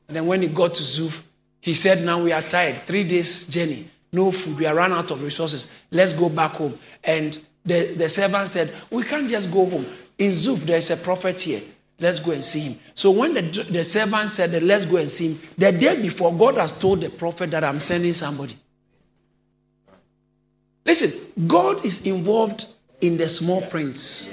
And 0.07 0.17
then 0.17 0.27
when 0.29 0.41
he 0.41 0.47
got 0.47 0.75
to 0.77 0.83
Zuph, 0.85 1.21
he 1.61 1.75
said, 1.75 2.05
Now 2.05 2.23
we 2.23 2.31
are 2.31 2.43
tired. 2.43 2.77
Three 2.77 3.03
days 3.03 3.45
journey, 3.45 3.91
no 4.13 4.31
food. 4.31 4.59
We 4.59 4.67
are 4.67 4.75
run 4.75 4.93
out 4.93 5.11
of 5.11 5.23
resources. 5.23 5.71
Let's 5.91 6.13
go 6.13 6.29
back 6.29 6.53
home. 6.53 6.79
And 7.05 7.39
the, 7.65 7.95
the 7.95 8.09
servant 8.09 8.49
said, 8.49 8.73
We 8.91 9.03
can't 9.03 9.29
just 9.29 9.51
go 9.51 9.69
home. 9.69 9.87
In 10.19 10.31
Zuph, 10.31 10.61
there's 10.61 10.91
a 10.91 10.97
prophet 10.97 11.41
here. 11.41 11.61
Let's 11.99 12.21
go 12.21 12.33
and 12.33 12.45
see 12.45 12.61
him. 12.61 12.79
So 12.95 13.11
when 13.11 13.35
the, 13.35 13.43
the 13.43 13.83
servant 13.83 14.31
said 14.31 14.53
that 14.53 14.63
let's 14.63 14.85
go 14.85 14.99
and 14.99 15.11
see 15.11 15.33
him, 15.33 15.41
the 15.57 15.73
day 15.73 16.01
before, 16.01 16.35
God 16.35 16.57
has 16.57 16.73
told 16.73 17.01
the 17.01 17.11
prophet 17.11 17.51
that 17.51 17.65
I'm 17.65 17.81
sending 17.81 18.13
somebody. 18.13 18.57
Listen, 20.85 21.13
God 21.47 21.85
is 21.85 22.07
involved 22.07 22.77
in 23.01 23.17
the 23.17 23.29
small 23.29 23.63
prints. 23.63 24.31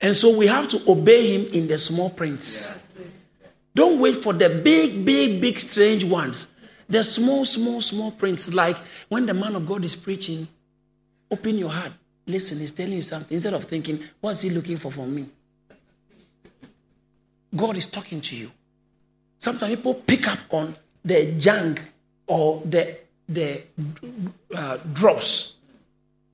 And 0.00 0.14
so 0.16 0.36
we 0.36 0.46
have 0.48 0.68
to 0.68 0.90
obey 0.90 1.34
him 1.36 1.52
in 1.52 1.68
the 1.68 1.78
small 1.78 2.10
prints. 2.10 2.94
Don't 3.74 3.98
wait 4.00 4.16
for 4.16 4.32
the 4.32 4.60
big, 4.62 5.04
big, 5.04 5.40
big, 5.40 5.58
strange 5.58 6.04
ones. 6.04 6.48
The 6.92 7.02
small, 7.02 7.46
small, 7.46 7.80
small 7.80 8.10
prints, 8.10 8.52
like 8.52 8.76
when 9.08 9.24
the 9.24 9.32
man 9.32 9.56
of 9.56 9.66
God 9.66 9.82
is 9.82 9.96
preaching, 9.96 10.46
open 11.30 11.56
your 11.56 11.70
heart. 11.70 11.92
Listen, 12.26 12.58
he's 12.58 12.72
telling 12.72 12.92
you 12.92 13.00
something. 13.00 13.34
Instead 13.34 13.54
of 13.54 13.64
thinking, 13.64 13.98
what's 14.20 14.42
he 14.42 14.50
looking 14.50 14.76
for 14.76 14.92
from 14.92 15.14
me? 15.14 15.26
God 17.56 17.78
is 17.78 17.86
talking 17.86 18.20
to 18.20 18.36
you. 18.36 18.50
Sometimes 19.38 19.74
people 19.74 19.94
pick 19.94 20.28
up 20.28 20.40
on 20.50 20.76
the 21.02 21.32
junk 21.38 21.80
or 22.26 22.60
the, 22.66 22.98
the 23.26 23.62
uh, 24.54 24.76
dross 24.92 25.54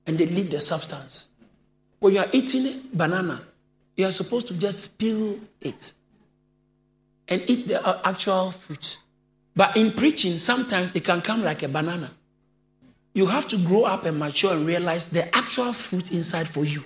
and 0.05 0.17
they 0.17 0.25
leave 0.25 0.51
the 0.51 0.59
substance. 0.59 1.27
When 1.99 2.15
you 2.15 2.19
are 2.19 2.29
eating 2.33 2.81
banana, 2.93 3.43
you 3.95 4.05
are 4.05 4.11
supposed 4.11 4.47
to 4.47 4.59
just 4.59 4.97
peel 4.97 5.39
it 5.61 5.93
and 7.29 7.49
eat 7.49 7.69
the 7.69 7.81
uh, 7.81 8.01
actual 8.03 8.51
fruit. 8.51 8.97
But 9.55 9.75
in 9.75 9.91
preaching, 9.91 10.37
sometimes 10.37 10.95
it 10.95 11.03
can 11.03 11.21
come 11.21 11.43
like 11.43 11.63
a 11.63 11.67
banana. 11.67 12.11
You 13.13 13.25
have 13.25 13.47
to 13.49 13.57
grow 13.57 13.83
up 13.83 14.05
and 14.05 14.17
mature 14.17 14.53
and 14.53 14.65
realize 14.65 15.09
the 15.09 15.35
actual 15.35 15.73
fruit 15.73 16.11
inside 16.11 16.47
for 16.47 16.63
you. 16.63 16.83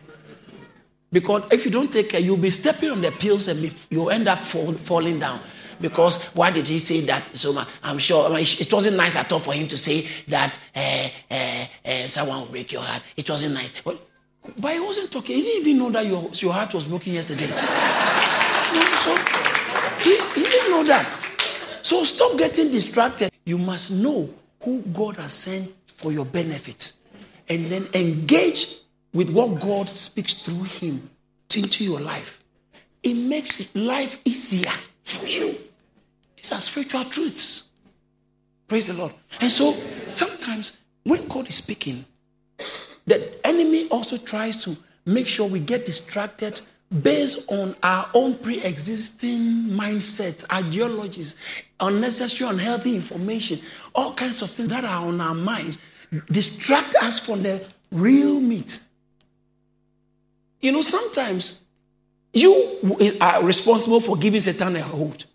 Because 1.11 1.43
if 1.51 1.63
you 1.65 1.71
don't 1.71 1.93
take 1.93 2.09
care, 2.09 2.19
you'll 2.19 2.37
be 2.37 2.49
stepping 2.49 2.89
on 2.89 3.01
the 3.01 3.11
peels 3.11 3.47
and 3.47 3.71
you'll 3.91 4.09
end 4.09 4.27
up 4.27 4.39
fall, 4.39 4.73
falling 4.73 5.19
down. 5.19 5.39
Because 5.79 6.23
why 6.33 6.49
did 6.49 6.67
he 6.67 6.79
say 6.79 7.01
that 7.01 7.35
so 7.35 7.63
I'm 7.83 7.99
sure 7.99 8.27
it 8.39 8.73
wasn't 8.73 8.97
nice 8.97 9.15
at 9.15 9.31
all 9.31 9.39
for 9.39 9.53
him 9.53 9.67
to 9.67 9.77
say 9.77 10.07
that 10.29 10.57
uh, 10.75 11.07
uh, 11.29 11.65
uh, 11.85 12.07
someone 12.07 12.39
will 12.39 12.47
break 12.47 12.71
your 12.71 12.81
heart. 12.81 13.03
It 13.15 13.29
wasn't 13.29 13.53
nice. 13.53 13.73
But, 13.83 13.99
but 14.57 14.73
he 14.73 14.79
wasn't 14.79 15.11
talking. 15.11 15.35
He 15.35 15.43
didn't 15.43 15.61
even 15.61 15.77
know 15.77 15.91
that 15.91 16.05
your, 16.05 16.29
your 16.33 16.53
heart 16.53 16.73
was 16.73 16.85
broken 16.85 17.13
yesterday. 17.13 17.47
so 18.97 19.15
he, 19.99 20.17
he 20.39 20.49
didn't 20.49 20.71
know 20.71 20.83
that. 20.85 21.32
So 21.83 22.05
stop 22.05 22.37
getting 22.37 22.71
distracted. 22.71 23.29
You 23.45 23.57
must 23.57 23.91
know 23.91 24.29
who 24.61 24.81
God 24.93 25.17
has 25.17 25.33
sent 25.33 25.69
for 25.85 26.13
your 26.13 26.23
benefit. 26.25 26.93
And 27.49 27.65
then 27.65 27.87
engage 27.93 28.77
with 29.13 29.29
what 29.29 29.59
God 29.59 29.89
speaks 29.89 30.33
through 30.33 30.63
him 30.63 31.09
into 31.53 31.83
your 31.83 31.99
life. 31.99 32.41
It 33.03 33.15
makes 33.15 33.75
life 33.75 34.19
easier 34.23 34.71
for 35.03 35.27
you. 35.27 35.57
These 36.37 36.53
are 36.53 36.61
spiritual 36.61 37.03
truths. 37.05 37.67
Praise 38.69 38.87
the 38.87 38.93
Lord. 38.93 39.11
And 39.41 39.51
so 39.51 39.75
sometimes 40.07 40.77
when 41.03 41.27
God 41.27 41.49
is 41.49 41.55
speaking, 41.55 42.05
the 43.05 43.45
enemy 43.45 43.89
also 43.89 44.15
tries 44.15 44.63
to 44.63 44.77
make 45.05 45.27
sure 45.27 45.49
we 45.49 45.59
get 45.59 45.85
distracted 45.85 46.61
based 47.01 47.51
on 47.51 47.75
our 47.81 48.09
own 48.13 48.35
pre 48.35 48.61
existing 48.61 49.69
mindsets, 49.69 50.43
ideologies, 50.51 51.35
unnecessary, 51.79 52.49
unhealthy 52.49 52.95
information, 52.95 53.59
all 53.95 54.13
kinds 54.13 54.41
of 54.41 54.51
things 54.51 54.69
that 54.69 54.85
are 54.85 55.05
on 55.07 55.19
our 55.19 55.33
mind, 55.33 55.77
distract 56.31 56.95
us 56.95 57.19
from 57.19 57.43
the 57.43 57.65
real 57.91 58.39
meat. 58.39 58.79
You 60.61 60.71
know, 60.71 60.81
sometimes 60.81 61.61
you 62.33 63.17
are 63.19 63.43
responsible 63.43 63.99
for 63.99 64.15
giving 64.17 64.39
Satan 64.39 64.75
a 64.75 64.81
hold. 64.81 65.25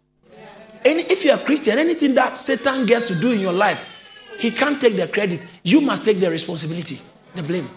And 0.85 1.00
if 1.00 1.25
you're 1.25 1.35
a 1.35 1.38
Christian, 1.38 1.79
anything 1.79 2.15
that 2.15 2.38
Satan 2.38 2.87
gets 2.87 3.09
to 3.09 3.15
do 3.15 3.33
in 3.33 3.41
your 3.41 3.53
life, 3.53 3.97
he 4.38 4.50
can't 4.50 4.81
take 4.81 4.97
the 4.97 5.09
credit. 5.09 5.41
You 5.62 5.81
must 5.81 6.05
take 6.05 6.21
the 6.21 6.31
responsibility, 6.31 7.00
the 7.35 7.43
blame. 7.43 7.69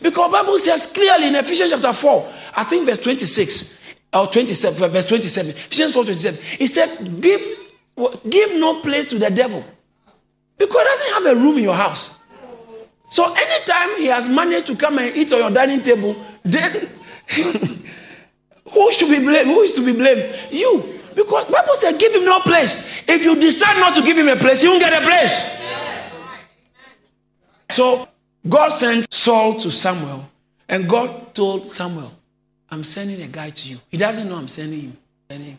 Because 0.00 0.32
Bible 0.32 0.58
says 0.58 0.86
clearly 0.86 1.28
in 1.28 1.34
Ephesians 1.34 1.70
chapter 1.70 1.92
4, 1.92 2.32
I 2.56 2.64
think 2.64 2.86
verse 2.86 2.98
26 2.98 3.78
or 4.12 4.26
27, 4.26 4.90
verse 4.90 5.06
27, 5.06 5.50
Ephesians 5.50 5.92
4 5.92 6.04
27, 6.04 6.42
he 6.58 6.66
said, 6.66 7.20
give, 7.20 7.42
give 8.28 8.58
no 8.58 8.80
place 8.80 9.06
to 9.06 9.18
the 9.18 9.30
devil. 9.30 9.62
Because 10.56 10.82
he 10.82 10.84
doesn't 10.84 11.24
have 11.24 11.36
a 11.36 11.40
room 11.40 11.58
in 11.58 11.64
your 11.64 11.74
house. 11.74 12.18
So 13.10 13.34
anytime 13.34 13.96
he 13.96 14.06
has 14.06 14.28
managed 14.28 14.66
to 14.68 14.76
come 14.76 14.98
and 14.98 15.14
eat 15.16 15.32
on 15.32 15.40
your 15.40 15.50
dining 15.50 15.82
table, 15.82 16.14
then 16.44 16.88
who 18.70 18.92
should 18.92 19.10
be 19.10 19.24
blamed? 19.24 19.48
Who 19.48 19.60
is 19.60 19.74
to 19.74 19.84
be 19.84 19.92
blamed? 19.92 20.34
You. 20.50 20.98
Because 21.14 21.44
Bible 21.46 21.74
said, 21.74 21.98
give 21.98 22.14
him 22.14 22.24
no 22.24 22.40
place. 22.40 22.86
If 23.08 23.24
you 23.24 23.34
decide 23.36 23.78
not 23.80 23.94
to 23.96 24.02
give 24.02 24.16
him 24.16 24.28
a 24.28 24.36
place, 24.36 24.62
he 24.62 24.68
won't 24.68 24.80
get 24.80 25.02
a 25.02 25.04
place. 25.04 25.58
Yes. 25.60 26.14
So 27.72 28.08
God 28.48 28.70
sent 28.70 29.12
Saul 29.12 29.58
to 29.60 29.70
Samuel, 29.70 30.28
and 30.68 30.88
God 30.88 31.34
told 31.34 31.68
Samuel, 31.68 32.12
I'm 32.70 32.84
sending 32.84 33.20
a 33.22 33.26
guy 33.26 33.50
to 33.50 33.68
you. 33.68 33.78
He 33.88 33.96
doesn't 33.96 34.28
know 34.28 34.36
I'm 34.36 34.48
sending 34.48 34.80
him. 34.80 34.96
Sending 35.28 35.50
him. 35.50 35.58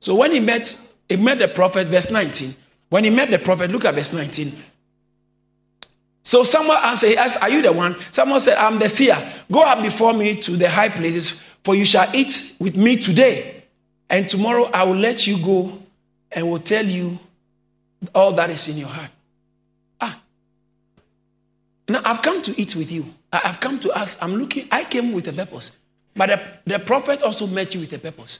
So 0.00 0.14
when 0.14 0.32
he 0.32 0.40
met, 0.40 0.74
he 1.08 1.16
met 1.16 1.38
the 1.38 1.48
prophet, 1.48 1.86
verse 1.86 2.10
19. 2.10 2.54
When 2.88 3.04
he 3.04 3.10
met 3.10 3.30
the 3.30 3.38
prophet, 3.38 3.70
look 3.70 3.84
at 3.84 3.94
verse 3.94 4.12
19. 4.12 4.52
So 6.22 6.42
someone 6.42 6.78
answered, 6.82 7.10
he 7.10 7.16
asked, 7.16 7.42
Are 7.42 7.50
you 7.50 7.60
the 7.60 7.72
one? 7.72 7.96
Someone 8.10 8.40
said, 8.40 8.56
I'm 8.56 8.78
the 8.78 8.88
seer. 8.88 9.16
Go 9.52 9.62
up 9.62 9.82
before 9.82 10.14
me 10.14 10.40
to 10.40 10.52
the 10.52 10.68
high 10.68 10.88
places, 10.88 11.42
for 11.62 11.74
you 11.74 11.84
shall 11.84 12.08
eat 12.14 12.56
with 12.58 12.76
me 12.76 12.96
today. 12.96 13.62
And 14.08 14.28
tomorrow 14.28 14.64
I 14.72 14.84
will 14.84 14.96
let 14.96 15.26
you 15.26 15.42
go 15.42 15.78
and 16.32 16.50
will 16.50 16.58
tell 16.58 16.84
you 16.84 17.18
all 18.14 18.32
that 18.32 18.50
is 18.50 18.68
in 18.68 18.78
your 18.78 18.88
heart. 18.88 19.10
Now 21.88 22.00
I've 22.04 22.22
come 22.22 22.42
to 22.42 22.60
eat 22.60 22.74
with 22.76 22.90
you. 22.90 23.12
I've 23.32 23.60
come 23.60 23.78
to 23.80 23.92
ask. 23.92 24.22
I'm 24.22 24.36
looking, 24.36 24.68
I 24.70 24.84
came 24.84 25.12
with 25.12 25.28
a 25.28 25.32
purpose. 25.32 25.78
But 26.16 26.28
the, 26.64 26.72
the 26.72 26.78
prophet 26.78 27.22
also 27.22 27.46
met 27.46 27.74
you 27.74 27.80
with 27.80 27.92
a 27.92 27.98
purpose. 27.98 28.38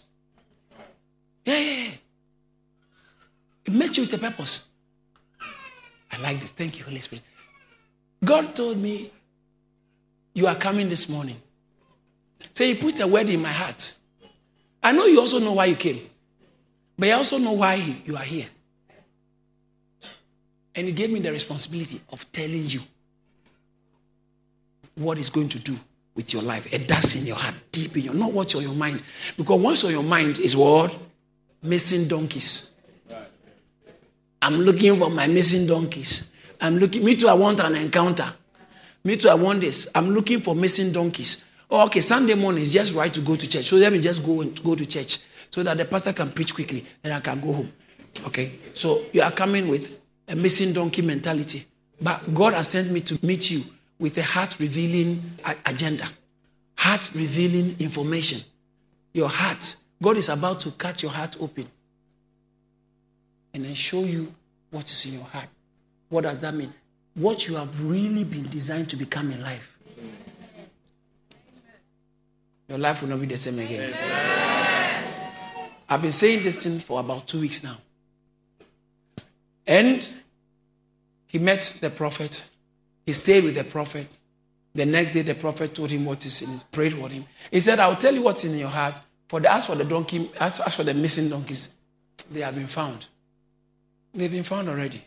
Yeah, 1.45 1.59
yeah, 1.59 1.83
yeah. 1.85 1.91
He 3.65 3.73
met 3.73 3.97
you 3.97 4.05
with 4.05 4.13
a 4.15 4.19
purpose. 4.19 4.67
I 6.13 6.19
like 6.21 6.41
this. 6.41 6.51
Thank 6.53 6.79
you, 6.79 6.85
Holy 6.85 7.01
Spirit. 7.01 7.25
God 8.25 8.55
told 8.55 8.79
me, 8.79 9.11
You 10.33 10.47
are 10.47 10.55
coming 10.55 10.89
this 10.89 11.09
morning. 11.09 11.37
So 12.55 12.65
He 12.65 12.75
put 12.75 13.01
a 13.01 13.07
word 13.07 13.29
in 13.29 13.43
my 13.43 13.53
heart. 13.53 13.95
I 14.83 14.93
know 14.93 15.07
you 15.07 15.21
also 15.21 15.39
know 15.39 15.53
why 15.53 15.67
you 15.67 15.77
came, 15.77 16.09
but 16.99 17.09
you 17.09 17.15
also 17.15 17.39
know 17.39 17.53
why 17.53 17.75
you 18.07 18.17
are 18.17 18.23
here. 18.23 18.47
And 20.75 20.87
He 20.87 20.93
gave 20.93 21.11
me 21.11 21.21
the 21.21 21.33
responsibility 21.33 22.01
of 22.11 22.31
telling 22.33 22.67
you 22.67 22.81
what 24.97 25.17
He's 25.17 25.31
going 25.31 25.49
to 25.51 25.59
do 25.59 25.77
with 26.15 26.33
your 26.33 26.43
life. 26.43 26.73
It 26.73 26.87
does 26.87 27.17
in 27.17 27.27
your 27.27 27.37
heart, 27.37 27.55
deep 27.73 27.97
in 27.97 28.05
your, 28.05 28.15
not 28.15 28.33
what's 28.33 28.55
on 28.55 28.63
your 28.63 28.75
mind. 28.75 29.03
Because 29.37 29.61
what's 29.61 29.85
on 29.85 29.91
your 29.91 30.03
mind 30.03 30.39
is 30.39 30.57
what? 30.57 30.97
Missing 31.63 32.09
donkeys. 32.09 32.71
I'm 34.41 34.59
looking 34.59 34.99
for 34.99 35.11
my 35.11 35.27
missing 35.27 35.67
donkeys. 35.67 36.31
I'm 36.61 36.77
looking, 36.77 37.05
me 37.05 37.17
too, 37.17 37.29
I 37.29 37.33
want 37.33 37.61
an 37.61 37.75
encounter. 37.75 38.33
Me 39.03 39.17
too, 39.17 39.29
I 39.29 39.35
want 39.35 39.63
this. 39.63 39.89
I'm 39.95 40.11
looking 40.11 40.41
for 40.41 40.55
missing 40.55 40.93
donkeys. 40.93 41.45
Oh, 41.71 41.87
okay, 41.87 42.01
Sunday 42.01 42.35
morning 42.35 42.63
is 42.63 42.73
just 42.73 42.95
right 42.95 43.13
to 43.13 43.21
go 43.21 43.37
to 43.37 43.49
church. 43.49 43.65
So 43.65 43.77
let 43.77 43.93
me 43.93 44.01
just 44.01 44.25
go 44.25 44.43
and 44.43 44.63
go 44.63 44.75
to 44.75 44.87
church 44.87 45.19
so 45.51 45.63
that 45.63 45.77
the 45.77 45.85
pastor 45.85 46.13
can 46.13 46.31
preach 46.31 46.55
quickly 46.55 46.87
and 47.03 47.13
I 47.13 47.21
can 47.21 47.41
go 47.41 47.53
home. 47.53 47.73
Okay? 48.27 48.53
So 48.75 49.03
you 49.13 49.23
are 49.23 49.33
coming 49.33 49.69
with 49.69 49.99
a 50.29 50.37
missing 50.37 50.73
donkey 50.73 51.03
mentality. 51.03 51.67
But 52.01 52.35
God 52.35 52.55
has 52.55 52.69
sent 52.69 52.91
me 52.91 53.01
to 53.01 53.27
meet 53.27 53.51
you 53.51 53.63
with 53.99 54.19
a 54.19 54.23
heart 54.23 54.59
revealing 54.59 55.23
agenda, 55.67 56.09
heart 56.77 57.11
revealing 57.15 57.77
information. 57.79 58.41
Your 59.13 59.29
heart, 59.29 59.77
God 60.03 60.17
is 60.17 60.29
about 60.29 60.61
to 60.61 60.73
cut 60.73 61.03
your 61.03 61.13
heart 61.13 61.37
open 61.41 61.69
and 63.53 63.65
then 63.65 63.75
show 63.75 64.01
you 64.01 64.35
what 64.71 64.85
is 64.91 65.05
in 65.07 65.15
your 65.15 65.25
heart. 65.25 65.49
What 66.09 66.23
does 66.23 66.41
that 66.41 66.55
mean? 66.55 66.75
What 67.15 67.47
you 67.47 67.55
have 67.55 67.89
really 67.89 68.25
been 68.25 68.49
designed 68.49 68.91
to 68.91 68.97
become 68.97 69.31
in 69.31 69.41
life. 69.41 69.77
Your 72.69 72.79
life 72.79 73.03
will 73.03 73.11
not 73.11 73.21
be 73.21 73.27
the 73.27 73.37
same 73.37 73.59
again. 73.59 73.95
I've 75.89 76.03
been 76.03 76.13
saying 76.13 76.43
this 76.43 76.63
thing 76.63 76.81
for 76.81 76.99
about 76.99 77.29
two 77.29 77.41
weeks 77.41 77.63
now. 77.63 77.77
And 79.67 80.07
he 81.27 81.39
met 81.39 81.79
the 81.81 81.91
prophet. 81.91 82.49
He 83.07 83.13
stayed 83.13 83.45
with 83.45 83.55
the 83.55 83.65
prophet. 83.65 84.07
The 84.75 84.87
next 84.87 85.13
day, 85.13 85.23
the 85.23 85.35
prophet 85.35 85.75
told 85.75 85.91
him 85.91 86.05
what 86.05 86.25
is 86.27 86.43
in 86.43 86.51
his, 86.51 86.63
prayed 86.65 86.95
for 86.95 87.09
him. 87.09 87.25
He 87.51 87.61
said, 87.61 87.79
I'll 87.79 87.97
tell 87.97 88.15
you 88.15 88.23
what's 88.23 88.45
in 88.45 88.59
your 88.59 88.69
heart. 88.69 88.95
For 89.29 89.41
the, 89.41 89.53
as 89.53 89.67
for 89.67 89.75
the 89.75 89.85
donkey, 89.85 90.31
as, 90.39 90.61
as 90.61 90.75
for 90.75 90.83
the 90.83 90.95
missing 90.95 91.29
donkeys, 91.29 91.69
they 92.31 92.41
have 92.41 92.55
been 92.55 92.67
found. 92.67 93.07
They've 94.13 94.31
been 94.31 94.45
found 94.45 94.69
already. 94.69 95.05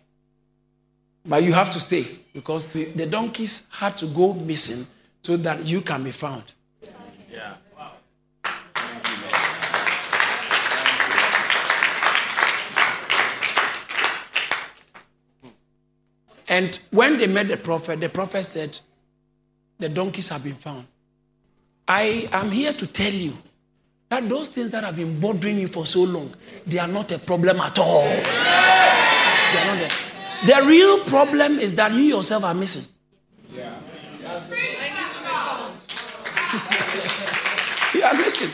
But 1.26 1.44
you 1.44 1.54
have 1.54 1.70
to 1.72 1.80
stay 1.80 2.08
because 2.34 2.66
the, 2.68 3.06
donkeys 3.06 3.64
had 3.70 3.98
to 3.98 4.06
go 4.08 4.34
missing 4.34 4.86
so 5.22 5.36
that 5.38 5.66
you 5.66 5.82
can 5.82 6.04
be 6.04 6.12
found. 6.12 6.44
Yeah. 7.32 7.56
And 16.48 16.80
when 16.92 17.18
they 17.18 17.28
met 17.28 17.48
the 17.48 17.58
prophet, 17.58 18.00
the 18.00 18.10
prophet 18.10 18.46
said, 18.46 18.80
The 19.80 19.90
donkeys 19.90 20.30
have 20.30 20.44
been 20.44 20.56
found. 20.56 20.88
I 21.88 22.30
am 22.32 22.52
here 22.52 22.74
to 22.74 22.88
tell 22.88 23.14
you 23.14 23.38
that 24.10 24.28
those 24.30 24.50
things 24.50 24.72
that 24.72 24.84
have 24.84 24.96
been 24.96 25.20
bothering 25.20 25.58
you 25.58 25.68
for 25.68 25.86
so 25.86 26.04
long, 26.04 26.34
they 26.66 26.80
are 26.80 26.88
not 26.88 27.12
a 27.12 27.20
problem 27.20 27.60
at 27.60 27.78
all. 27.78 28.04
They 28.04 29.60
are 29.60 29.66
not 29.66 29.78
there. 29.80 29.90
The 30.62 30.68
real 30.68 31.04
problem 31.06 31.60
is 31.60 31.76
that 31.76 31.92
you 31.92 32.02
yourself 32.02 32.44
are 32.44 32.54
missing. 32.54 32.86
You 37.94 38.04
are 38.04 38.14
missing. 38.14 38.50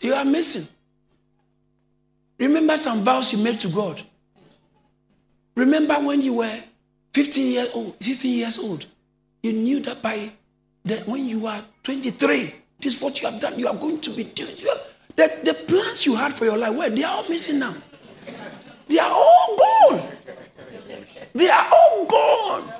You 0.00 0.14
are 0.14 0.24
missing. 0.24 0.66
Remember 2.38 2.76
some 2.78 3.04
vows 3.04 3.32
you 3.32 3.38
made 3.38 3.60
to 3.60 3.68
God. 3.68 4.02
Remember 5.54 5.94
when 5.96 6.22
you 6.22 6.34
were 6.34 6.58
15 7.12 7.52
years 7.52 7.68
old, 7.74 7.96
15 8.00 8.34
years 8.34 8.58
old. 8.58 8.86
You 9.42 9.52
knew 9.52 9.80
that 9.80 10.02
by 10.02 10.30
the, 10.84 10.98
when 11.00 11.26
you 11.26 11.46
are 11.46 11.62
23, 11.82 12.54
this 12.80 12.94
is 12.94 13.00
what 13.00 13.20
you 13.20 13.28
have 13.30 13.40
done. 13.40 13.58
You 13.58 13.68
are 13.68 13.74
going 13.74 14.00
to 14.00 14.10
be 14.10 14.24
doing. 14.24 14.54
The, 15.16 15.40
the 15.42 15.54
plans 15.54 16.06
you 16.06 16.14
had 16.14 16.34
for 16.34 16.44
your 16.44 16.56
life, 16.56 16.74
well, 16.74 16.90
they 16.90 17.02
are 17.02 17.16
all 17.16 17.28
missing 17.28 17.58
now. 17.58 17.74
They 18.88 18.98
are 18.98 19.10
all 19.10 19.56
gone. 19.56 20.02
They 21.34 21.48
are 21.48 21.68
all 21.72 22.04
gone. 22.06 22.72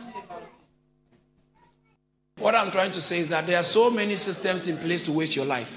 What 2.39 2.55
I'm 2.55 2.71
trying 2.71 2.91
to 2.93 3.01
say 3.01 3.21
is 3.21 3.29
that 3.29 3.47
there 3.47 3.59
are 3.59 3.63
so 3.63 3.91
many 3.91 4.17
systems 4.17 4.67
in 4.67 4.77
place 4.79 5.05
to 5.05 5.13
waste 5.13 5.37
your 5.37 5.45
life. 5.45 5.77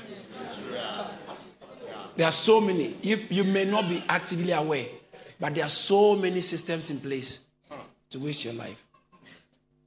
There 2.15 2.27
are 2.27 2.31
so 2.31 2.61
many. 2.61 2.95
If 3.03 3.31
you 3.31 3.43
may 3.43 3.65
not 3.65 3.89
be 3.89 4.03
actively 4.07 4.51
aware, 4.53 4.85
but 5.39 5.55
there 5.55 5.65
are 5.65 5.69
so 5.69 6.15
many 6.15 6.41
systems 6.41 6.89
in 6.89 6.99
place 6.99 7.43
to 8.13 8.19
waste 8.19 8.45
your 8.45 8.53
life. 8.53 8.81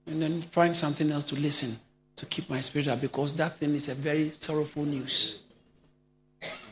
And 0.07 0.21
then 0.21 0.43
find 0.43 0.77
something 0.77 1.11
else 1.11 1.25
to 1.25 1.37
listen 1.37 1.77
to 2.17 2.27
keep 2.27 2.49
my 2.51 2.61
spirit 2.61 2.89
up 2.89 3.01
because 3.01 3.35
that 3.35 3.59
thing 3.59 3.75
is 3.75 3.89
a 3.89 3.95
very 3.95 4.31
sorrowful 4.33 4.85
news. 4.85 5.41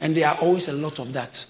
And 0.00 0.16
there 0.16 0.28
are 0.28 0.36
always 0.36 0.68
a 0.68 0.72
lot 0.72 0.98
of 0.98 1.12
that. 1.12 1.44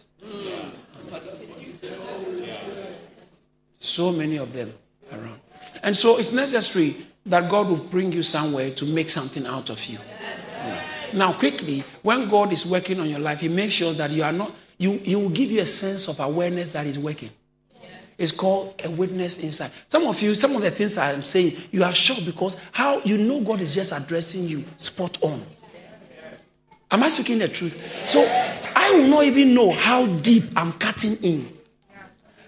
So 3.78 4.12
many 4.12 4.36
of 4.36 4.52
them 4.52 4.72
around. 5.12 5.40
And 5.82 5.96
so 5.96 6.18
it's 6.18 6.32
necessary 6.32 6.96
that 7.26 7.50
God 7.50 7.68
will 7.68 7.76
bring 7.76 8.12
you 8.12 8.22
somewhere 8.22 8.70
to 8.70 8.84
make 8.86 9.10
something 9.10 9.46
out 9.46 9.70
of 9.70 9.84
you. 9.86 9.98
Now, 11.12 11.32
quickly, 11.32 11.84
when 12.02 12.28
God 12.28 12.52
is 12.52 12.66
working 12.66 12.98
on 13.00 13.08
your 13.08 13.20
life, 13.20 13.40
He 13.40 13.48
makes 13.48 13.74
sure 13.74 13.92
that 13.92 14.10
you 14.10 14.24
are 14.24 14.32
not, 14.32 14.52
you, 14.78 14.92
He 14.98 15.14
will 15.14 15.28
give 15.28 15.50
you 15.50 15.60
a 15.60 15.66
sense 15.66 16.08
of 16.08 16.18
awareness 16.20 16.68
that 16.68 16.86
He's 16.86 16.98
working. 16.98 17.30
It's 18.16 18.32
called 18.32 18.80
a 18.84 18.90
witness 18.90 19.38
inside. 19.38 19.72
Some 19.88 20.06
of 20.06 20.20
you, 20.22 20.34
some 20.34 20.54
of 20.54 20.62
the 20.62 20.70
things 20.70 20.96
I'm 20.96 21.24
saying, 21.24 21.56
you 21.72 21.82
are 21.82 21.94
shocked 21.94 22.24
because 22.24 22.56
how 22.72 23.00
you 23.02 23.18
know 23.18 23.40
God 23.40 23.60
is 23.60 23.74
just 23.74 23.92
addressing 23.92 24.46
you 24.46 24.64
spot 24.78 25.18
on. 25.22 25.44
Am 26.90 27.02
I 27.02 27.08
speaking 27.08 27.38
the 27.38 27.48
truth? 27.48 27.82
So 28.08 28.20
I 28.76 28.90
will 28.92 29.08
not 29.08 29.24
even 29.24 29.52
know 29.54 29.72
how 29.72 30.06
deep 30.06 30.44
I'm 30.54 30.72
cutting 30.72 31.16
in. 31.16 31.48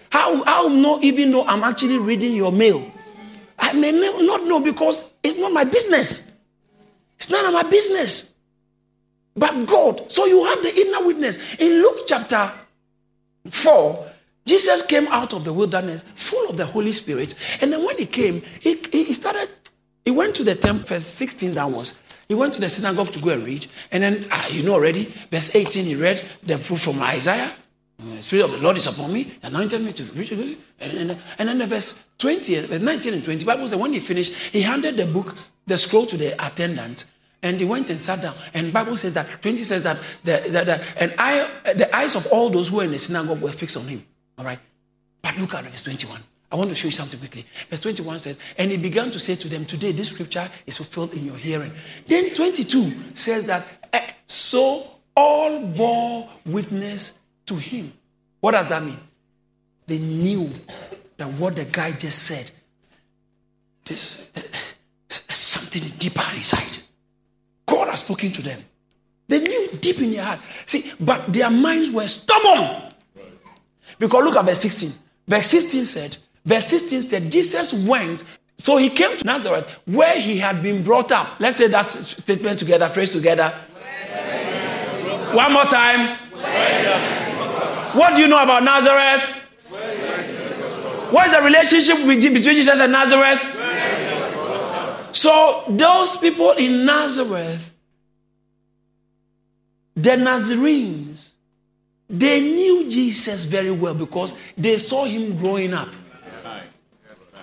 How 0.09 0.41
I 0.43 0.61
will 0.61 0.69
not 0.69 1.03
even 1.03 1.31
know 1.31 1.45
I'm 1.45 1.63
actually 1.63 1.97
reading 1.97 2.33
your 2.33 2.51
mail. 2.51 2.89
I 3.59 3.73
may 3.73 3.91
not 3.91 4.45
know 4.45 4.61
because 4.61 5.11
it's 5.21 5.35
not 5.35 5.51
my 5.51 5.65
business. 5.65 6.31
It's 7.17 7.29
none 7.29 7.45
of 7.45 7.53
my 7.53 7.63
business. 7.63 8.35
But 9.35 9.65
God. 9.65 10.09
So 10.11 10.25
you 10.25 10.45
have 10.45 10.63
the 10.63 10.73
inner 10.73 11.05
witness. 11.05 11.37
In 11.59 11.81
Luke 11.81 12.05
chapter 12.07 12.51
4, 13.49 14.11
Jesus 14.47 14.81
came 14.81 15.07
out 15.09 15.33
of 15.33 15.43
the 15.43 15.53
wilderness 15.53 16.03
full 16.15 16.49
of 16.49 16.57
the 16.57 16.65
Holy 16.65 16.93
Spirit. 16.93 17.35
And 17.61 17.71
then 17.71 17.85
when 17.85 17.97
he 17.97 18.05
came, 18.05 18.41
he, 18.59 18.75
he 18.91 19.13
started 19.13 19.49
He 20.07 20.11
went 20.11 20.35
to 20.35 20.43
the 20.45 20.55
temple, 20.55 20.87
verse 20.87 21.05
16 21.05 21.53
downwards. 21.53 21.93
He 22.29 22.33
went 22.33 22.53
to 22.53 22.61
the 22.61 22.69
synagogue 22.69 23.11
to 23.11 23.19
go 23.19 23.31
and 23.31 23.43
read. 23.43 23.67
And 23.91 24.03
then, 24.03 24.25
ah, 24.31 24.47
you 24.47 24.63
know 24.63 24.75
already, 24.75 25.13
verse 25.29 25.53
18, 25.53 25.83
he 25.83 25.95
read 25.95 26.23
the 26.43 26.57
proof 26.57 26.79
from 26.79 27.01
Isaiah. 27.01 27.51
The 27.99 28.21
Spirit 28.21 28.45
of 28.45 28.51
the 28.53 28.59
Lord 28.59 28.77
is 28.77 28.87
upon 28.87 29.11
me, 29.11 29.33
anointed 29.43 29.81
me 29.81 29.91
to 29.91 30.03
read. 30.03 30.57
And, 30.79 30.97
and, 30.97 31.17
and 31.39 31.49
then 31.49 31.57
the 31.57 31.65
verse 31.65 32.05
20, 32.19 32.55
verse 32.61 32.81
19 32.81 33.15
and 33.15 33.23
20, 33.23 33.45
Bible 33.45 33.67
says 33.67 33.77
when 33.77 33.91
he 33.91 33.99
finished, 33.99 34.33
he 34.33 34.61
handed 34.61 34.95
the 34.95 35.07
book, 35.07 35.35
the 35.65 35.75
scroll 35.75 36.05
to 36.05 36.15
the 36.15 36.33
attendant, 36.45 37.03
and 37.43 37.59
he 37.59 37.65
went 37.65 37.89
and 37.89 37.99
sat 37.99 38.21
down. 38.21 38.35
And 38.53 38.71
Bible 38.71 38.95
says 38.95 39.11
that 39.15 39.41
20 39.41 39.61
says 39.63 39.83
that 39.83 39.97
the, 40.23 40.41
the, 40.45 40.63
the, 40.63 40.83
and 41.01 41.13
I, 41.19 41.49
the 41.73 41.93
eyes 41.93 42.15
of 42.15 42.27
all 42.27 42.49
those 42.49 42.69
who 42.69 42.77
were 42.77 42.85
in 42.85 42.91
the 42.91 42.99
synagogue 42.99 43.41
were 43.41 43.51
fixed 43.51 43.75
on 43.75 43.89
him. 43.89 44.05
All 44.37 44.45
right. 44.45 44.59
But 45.21 45.37
look 45.37 45.53
at 45.53 45.65
verse 45.65 45.83
21. 45.83 46.21
I 46.51 46.55
want 46.55 46.69
to 46.69 46.75
show 46.75 46.87
you 46.87 46.91
something 46.91 47.19
quickly. 47.19 47.45
Verse 47.69 47.81
21 47.81 48.19
says, 48.19 48.37
And 48.57 48.71
he 48.71 48.77
began 48.77 49.11
to 49.11 49.19
say 49.19 49.35
to 49.35 49.49
them, 49.49 49.65
Today 49.65 49.91
this 49.91 50.09
scripture 50.09 50.49
is 50.65 50.77
fulfilled 50.77 51.13
in 51.13 51.25
your 51.25 51.35
hearing. 51.35 51.73
Then 52.07 52.33
22 52.33 53.15
says 53.15 53.45
that, 53.45 53.65
eh, 53.91 54.11
So 54.27 54.87
all 55.15 55.61
bore 55.61 56.29
witness 56.45 57.19
to 57.47 57.55
him. 57.55 57.91
What 58.39 58.51
does 58.51 58.67
that 58.67 58.83
mean? 58.83 58.99
They 59.87 59.97
knew 59.97 60.49
that 61.17 61.27
what 61.33 61.55
the 61.55 61.65
guy 61.65 61.91
just 61.93 62.23
said, 62.23 62.51
this, 63.83 64.21
there's 64.33 65.37
something 65.37 65.83
deeper 65.97 66.23
inside. 66.35 66.77
God 67.65 67.89
has 67.89 68.01
spoken 68.01 68.31
to 68.33 68.41
them. 68.41 68.63
They 69.27 69.39
knew 69.39 69.69
deep 69.81 69.99
in 69.99 70.11
their 70.11 70.23
heart. 70.23 70.39
See, 70.65 70.91
but 70.99 71.33
their 71.33 71.49
minds 71.49 71.91
were 71.91 72.07
stubborn. 72.07 72.86
Because 73.99 74.23
look 74.23 74.35
at 74.35 74.45
verse 74.45 74.59
16. 74.59 74.93
Verse 75.27 75.47
16 75.47 75.85
said, 75.85 76.17
verse 76.45 76.67
16 76.67 77.01
said, 77.01 77.31
Jesus 77.31 77.73
went, 77.73 78.23
so 78.57 78.77
he 78.77 78.89
came 78.89 79.17
to 79.17 79.25
Nazareth 79.25 79.67
where 79.85 80.19
he 80.19 80.37
had 80.37 80.63
been 80.63 80.83
brought 80.83 81.11
up. 81.11 81.39
Let's 81.39 81.57
say 81.57 81.67
that 81.67 81.85
statement 81.85 82.59
together, 82.59 82.89
phrase 82.89 83.11
together. 83.11 83.49
One 85.33 85.53
more 85.53 85.65
time. 85.65 86.17
What 87.93 88.15
do 88.15 88.21
you 88.21 88.27
know 88.27 88.41
about 88.41 88.63
Nazareth? 88.63 89.23
What 91.11 91.27
is 91.27 91.33
the 91.33 91.41
relationship 91.41 91.97
between 92.05 92.55
Jesus 92.55 92.79
and 92.79 92.91
Nazareth? 92.91 93.39
So, 95.13 95.63
those 95.69 96.17
people 96.17 96.51
in 96.51 96.85
Nazareth, 96.85 97.71
the 99.95 100.15
Nazarenes, 100.15 101.26
they 102.09 102.39
knew 102.39 102.89
Jesus 102.89 103.43
very 103.43 103.71
well 103.71 103.93
because 103.93 104.33
they 104.57 104.77
saw 104.77 105.05
him 105.05 105.37
growing 105.37 105.73
up. 105.73 105.89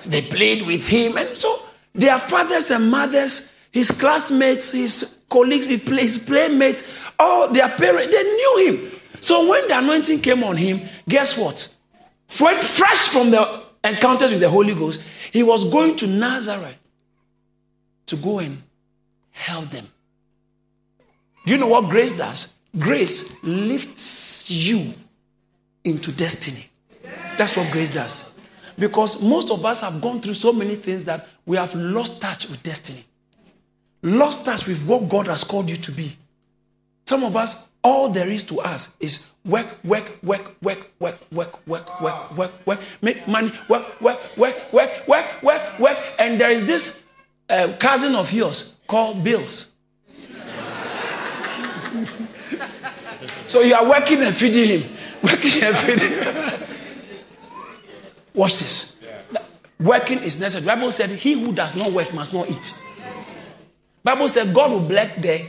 They 0.06 0.22
played 0.22 0.66
with 0.66 0.86
him, 0.86 1.16
and 1.16 1.28
so 1.36 1.62
their 1.94 2.18
fathers 2.18 2.70
and 2.70 2.90
mothers, 2.90 3.52
his 3.70 3.90
classmates, 3.90 4.70
his 4.70 5.18
colleagues, 5.28 5.66
his 5.66 6.18
playmates, 6.18 6.82
all 7.18 7.52
their 7.52 7.68
parents, 7.68 8.14
they 8.14 8.22
knew 8.22 8.66
him. 8.66 9.00
So 9.20 9.48
when 9.48 9.66
the 9.68 9.78
anointing 9.78 10.20
came 10.20 10.44
on 10.44 10.56
him, 10.56 10.82
guess 11.08 11.36
what? 11.36 11.74
Fresh 12.26 13.08
from 13.08 13.30
the 13.30 13.62
encounters 13.82 14.30
with 14.30 14.40
the 14.40 14.50
Holy 14.50 14.74
Ghost, 14.74 15.00
he 15.32 15.42
was 15.42 15.64
going 15.64 15.96
to 15.96 16.06
Nazareth 16.06 16.78
to 18.06 18.16
go 18.16 18.38
and 18.38 18.62
help 19.30 19.70
them. 19.70 19.86
Do 21.46 21.52
you 21.52 21.58
know 21.58 21.68
what 21.68 21.90
grace 21.90 22.12
does? 22.12 22.53
Grace 22.78 23.34
lifts 23.44 24.50
you 24.50 24.92
into 25.84 26.10
destiny. 26.12 26.68
That's 27.38 27.56
what 27.56 27.70
grace 27.70 27.90
does. 27.90 28.24
Because 28.78 29.22
most 29.22 29.50
of 29.50 29.64
us 29.64 29.80
have 29.82 30.00
gone 30.00 30.20
through 30.20 30.34
so 30.34 30.52
many 30.52 30.74
things 30.74 31.04
that 31.04 31.28
we 31.46 31.56
have 31.56 31.74
lost 31.74 32.20
touch 32.20 32.48
with 32.48 32.62
destiny, 32.62 33.04
lost 34.02 34.44
touch 34.44 34.66
with 34.66 34.84
what 34.86 35.08
God 35.08 35.26
has 35.28 35.44
called 35.44 35.70
you 35.70 35.76
to 35.76 35.92
be. 35.92 36.16
Some 37.06 37.22
of 37.22 37.36
us, 37.36 37.56
all 37.82 38.08
there 38.08 38.28
is 38.28 38.42
to 38.44 38.60
us 38.60 38.96
is 38.98 39.28
work, 39.44 39.66
work, 39.84 40.18
work, 40.22 40.56
work, 40.62 40.90
work, 40.98 41.20
work, 41.30 41.66
work, 41.68 42.00
work, 42.00 42.36
work, 42.36 42.66
work, 42.66 42.80
make 43.02 43.28
money, 43.28 43.52
work, 43.68 44.00
work, 44.00 44.36
work, 44.36 44.72
work, 44.72 45.06
work, 45.06 45.42
work, 45.42 45.78
work. 45.78 45.98
And 46.18 46.40
there 46.40 46.50
is 46.50 46.64
this 46.64 47.04
uh, 47.48 47.72
cousin 47.78 48.16
of 48.16 48.32
yours 48.32 48.74
called 48.88 49.22
Bills. 49.22 49.68
So 53.48 53.60
you 53.60 53.74
are 53.74 53.88
working 53.88 54.22
and 54.22 54.34
feeding 54.34 54.80
him, 54.80 54.96
working 55.22 55.62
and 55.62 55.76
feeding 55.76 56.08
him. 56.08 56.76
Watch 58.34 58.56
this. 58.58 58.96
Working 59.78 60.18
is 60.20 60.38
necessary. 60.38 60.66
Bible 60.66 60.92
said, 60.92 61.10
"He 61.10 61.32
who 61.32 61.52
does 61.52 61.74
not 61.74 61.92
work 61.92 62.12
must 62.14 62.32
not 62.32 62.48
eat." 62.50 62.80
Bible 64.02 64.28
said, 64.28 64.54
"God 64.54 64.70
will 64.70 64.80
bless 64.80 65.14
the 65.20 65.44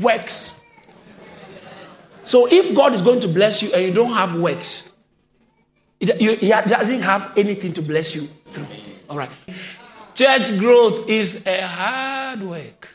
works." 0.00 0.60
So 2.24 2.46
if 2.50 2.74
God 2.74 2.94
is 2.94 3.00
going 3.00 3.20
to 3.20 3.28
bless 3.28 3.62
you 3.62 3.72
and 3.72 3.84
you 3.84 3.92
don't 3.92 4.12
have 4.12 4.38
works, 4.38 4.92
He 6.00 6.06
doesn't 6.06 7.02
have 7.02 7.32
anything 7.36 7.72
to 7.74 7.82
bless 7.82 8.14
you 8.14 8.22
through. 8.46 8.66
All 9.10 9.16
right. 9.16 9.30
Church 10.14 10.58
growth 10.58 11.08
is 11.08 11.46
a 11.46 11.66
hard 11.66 12.42
work. 12.42 12.88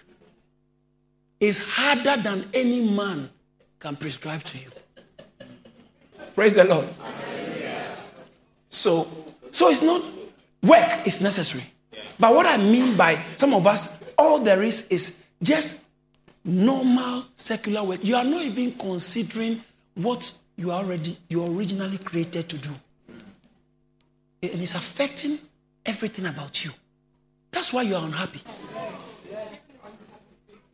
It's 1.40 1.58
harder 1.58 2.22
than 2.22 2.50
any 2.54 2.82
man 2.90 3.30
can 3.80 3.96
prescribe 3.96 4.44
to 4.44 4.58
you. 4.58 4.70
Praise 6.36 6.56
the 6.56 6.64
Lord. 6.64 6.88
So, 8.70 9.08
so 9.52 9.70
it's 9.70 9.82
not 9.82 10.04
work 10.62 11.06
is 11.08 11.22
necessary. 11.22 11.64
But 12.20 12.34
what 12.34 12.46
I 12.46 12.58
mean 12.58 12.98
by 12.98 13.16
some 13.38 13.54
of 13.54 13.66
us, 13.68 14.04
all 14.18 14.40
there 14.40 14.64
is 14.64 14.88
is 14.88 15.18
just 15.42 15.84
normal 16.44 17.26
secular 17.36 17.84
work. 17.84 18.04
You 18.04 18.16
are 18.16 18.24
not 18.24 18.44
even 18.44 18.74
considering 18.74 19.64
what 19.96 20.32
you 20.56 20.72
are 20.72 20.84
already 20.84 21.18
you 21.30 21.46
originally 21.46 21.98
created 21.98 22.50
to 22.50 22.58
do. 22.58 22.72
And 24.42 24.62
it's 24.62 24.76
affecting 24.76 25.40
everything 25.86 26.26
about 26.26 26.64
you. 26.64 26.72
That's 27.52 27.74
why 27.74 27.84
you 27.84 27.96
are 27.96 28.04
unhappy. 28.04 28.42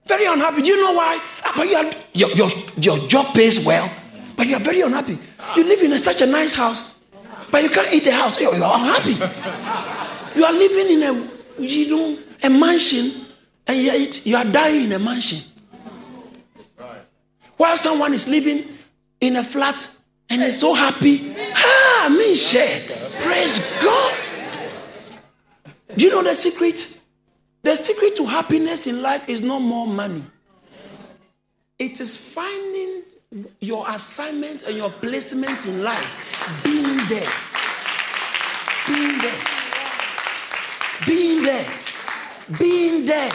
Very 0.06 0.26
unhappy. 0.26 0.62
Do 0.62 0.70
you 0.70 0.82
know 0.82 0.94
why? 0.94 1.20
Ah, 1.44 1.54
but 1.56 1.68
you 1.68 1.76
are, 1.76 1.90
your, 2.14 2.32
your, 2.32 2.50
your 2.78 2.98
job 3.08 3.34
pays 3.34 3.66
well, 3.66 3.90
but 4.36 4.48
you 4.48 4.56
are 4.56 4.60
very 4.60 4.82
unhappy. 4.82 5.18
You 5.56 5.64
live 5.64 5.82
in 5.82 5.94
a, 5.94 6.00
such 6.00 6.22
a 6.22 6.26
nice 6.26 6.54
house, 6.54 6.98
but 7.52 7.64
you 7.64 7.70
can't 7.70 7.92
eat 7.94 8.04
the 8.04 8.12
house. 8.12 8.40
You 8.40 8.50
are 8.50 8.76
unhappy. 8.76 9.14
You 10.38 10.46
are 10.46 10.54
living 10.54 10.90
in 10.90 11.04
a 11.04 11.62
you 11.62 11.90
know 11.90 12.18
a 12.42 12.50
mansion, 12.50 13.28
and 13.68 13.78
yet 13.78 14.26
you 14.26 14.36
are 14.36 14.46
dying 14.46 14.86
in 14.86 14.92
a 14.92 15.00
mansion. 15.00 15.40
While 17.56 17.78
someone 17.78 18.14
is 18.14 18.28
living 18.28 18.66
in 19.22 19.38
a 19.38 19.44
flat 19.44 19.88
and 20.30 20.42
is 20.42 20.60
so 20.60 20.74
happy, 20.74 21.34
ah, 21.56 22.16
me 22.18 22.36
share. 22.36 22.82
Praise 23.22 23.72
God. 23.82 24.16
Do 25.96 26.04
you 26.06 26.12
know 26.12 26.24
the 26.24 26.34
secret? 26.34 27.00
The 27.64 27.78
secret 27.78 28.18
to 28.18 28.26
happiness 28.26 28.88
in 28.88 29.02
life 29.02 29.28
is 29.30 29.42
not 29.42 29.60
more 29.60 29.88
money. 29.88 30.24
It 31.80 32.02
is 32.02 32.18
finding 32.18 33.04
your 33.62 33.90
assignment 33.90 34.64
and 34.64 34.76
your 34.78 34.92
placement 34.92 35.66
in 35.66 35.82
life, 35.82 36.62
being 36.64 36.98
there. 37.08 37.30
Being 38.86 39.18
there. 39.18 39.42
Being 41.08 41.42
there. 41.42 41.74
Being 42.60 43.06
there. 43.06 43.32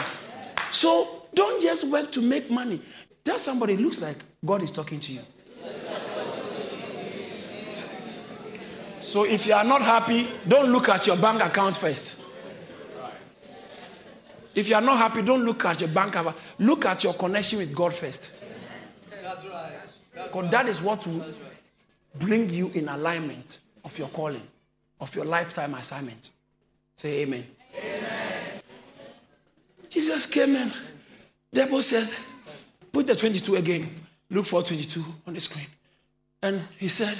So 0.71 1.23
don't 1.33 1.61
just 1.61 1.87
work 1.87 2.11
to 2.11 2.21
make 2.21 2.51
money. 2.51 2.81
Tell 3.25 3.39
somebody, 3.39 3.73
it 3.73 3.81
looks 3.81 3.99
like 3.99 4.17
God 4.45 4.61
is 4.61 4.71
talking 4.71 4.99
to 4.99 5.11
you. 5.11 5.21
So 9.01 9.23
if 9.23 9.47
you 9.47 9.53
are 9.53 9.63
not 9.63 9.81
happy, 9.81 10.27
don't 10.47 10.71
look 10.71 10.87
at 10.87 11.07
your 11.07 11.17
bank 11.17 11.41
account 11.41 11.75
first. 11.75 12.18
If 14.55 14.67
you 14.67 14.75
are 14.75 14.81
not 14.81 14.97
happy, 14.97 15.21
don't 15.21 15.45
look 15.45 15.63
at 15.65 15.79
your 15.81 15.89
bank 15.89 16.15
account. 16.15 16.35
Look 16.57 16.85
at 16.85 17.03
your 17.03 17.13
connection 17.13 17.59
with 17.59 17.73
God 17.73 17.93
first. 17.93 18.31
That's 19.23 19.45
right. 19.45 19.71
Because 20.13 20.51
that 20.51 20.67
is 20.67 20.81
what 20.81 21.05
will 21.05 21.23
bring 22.15 22.49
you 22.49 22.71
in 22.73 22.89
alignment 22.89 23.59
of 23.85 23.97
your 23.97 24.09
calling, 24.09 24.45
of 24.99 25.15
your 25.15 25.25
lifetime 25.25 25.75
assignment. 25.75 26.31
Say 26.95 27.21
amen. 27.21 27.45
Amen. 27.77 28.61
Jesus 29.89 30.25
came 30.25 30.55
and 30.55 30.77
the 31.51 31.65
Bible 31.65 31.81
says, 31.81 32.17
put 32.91 33.07
the 33.07 33.15
22 33.15 33.55
again. 33.55 33.89
Look 34.29 34.45
for 34.45 34.61
22 34.61 35.03
on 35.25 35.33
the 35.33 35.39
screen. 35.39 35.65
And 36.41 36.61
he 36.77 36.87
said, 36.87 37.17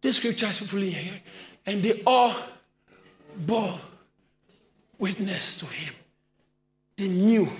This 0.00 0.16
scripture 0.16 0.46
is 0.46 0.58
fully 0.58 0.90
here. 0.90 1.20
And 1.66 1.82
they 1.82 2.02
all 2.06 2.34
bore 3.36 3.78
witness 4.98 5.56
to 5.58 5.66
him. 5.66 5.94
They 6.96 7.08
knew 7.08 7.50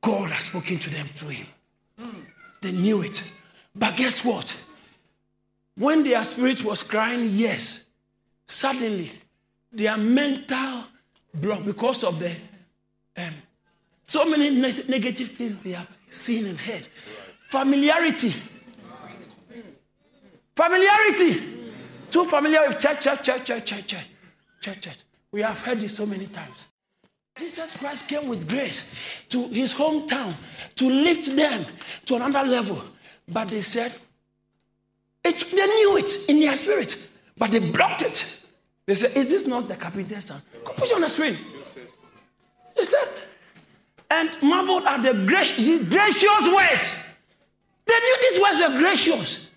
God 0.00 0.30
had 0.30 0.42
spoken 0.42 0.78
to 0.78 0.90
them 0.90 1.06
through 1.08 1.30
him. 1.30 1.46
They 2.62 2.72
knew 2.72 3.02
it. 3.02 3.22
But 3.74 3.96
guess 3.96 4.24
what? 4.24 4.54
When 5.76 6.04
their 6.04 6.22
spirit 6.24 6.64
was 6.64 6.82
crying, 6.82 7.30
yes, 7.30 7.84
suddenly 8.46 9.12
their 9.72 9.96
mental 9.96 10.84
block, 11.34 11.64
because 11.64 12.02
of 12.04 12.18
the 12.18 12.34
um, 13.16 13.34
so 14.06 14.24
many 14.24 14.50
ne- 14.50 14.84
negative 14.88 15.30
things 15.30 15.58
they 15.58 15.70
have 15.70 15.88
seen 16.10 16.46
and 16.46 16.58
heard. 16.58 16.88
Familiarity. 17.48 18.34
Familiarity. 20.56 21.42
Too 22.10 22.24
familiar 22.24 22.68
with 22.68 22.78
church, 22.78 23.02
church, 23.02 23.22
church, 23.22 23.44
church, 23.44 23.66
church, 23.66 23.86
church, 23.86 24.08
church, 24.60 24.80
church. 24.80 24.98
We 25.30 25.42
have 25.42 25.60
heard 25.60 25.80
this 25.80 25.96
so 25.96 26.06
many 26.06 26.26
times. 26.26 26.66
Jesus 27.40 27.74
Christ 27.74 28.06
came 28.06 28.28
with 28.28 28.46
grace 28.46 28.92
to 29.30 29.48
his 29.48 29.72
hometown 29.72 30.34
to 30.74 30.90
lift 30.90 31.34
them 31.34 31.64
to 32.04 32.16
another 32.16 32.46
level. 32.46 32.82
But 33.26 33.48
they 33.48 33.62
said, 33.62 33.94
it, 35.24 35.50
they 35.50 35.66
knew 35.66 35.96
it 35.96 36.28
in 36.28 36.40
their 36.40 36.54
spirit, 36.54 37.08
but 37.38 37.50
they 37.50 37.58
blocked 37.58 38.02
it. 38.02 38.40
They 38.84 38.94
said, 38.94 39.16
Is 39.16 39.28
this 39.28 39.46
not 39.46 39.68
the 39.68 39.76
carpenter's 39.76 40.26
son? 40.26 40.42
Go 40.64 40.72
put 40.72 40.90
it 40.90 40.94
on 40.94 41.00
the 41.00 41.08
screen. 41.08 41.38
They 42.76 42.84
said, 42.84 43.08
and 44.10 44.30
marveled 44.42 44.84
at 44.84 45.02
the 45.02 45.14
gracious, 45.24 45.66
ways. 45.66 47.04
They 47.86 47.94
knew 47.94 48.16
these 48.20 48.40
words 48.42 48.60
were 48.60 48.78
gracious. 48.78 49.48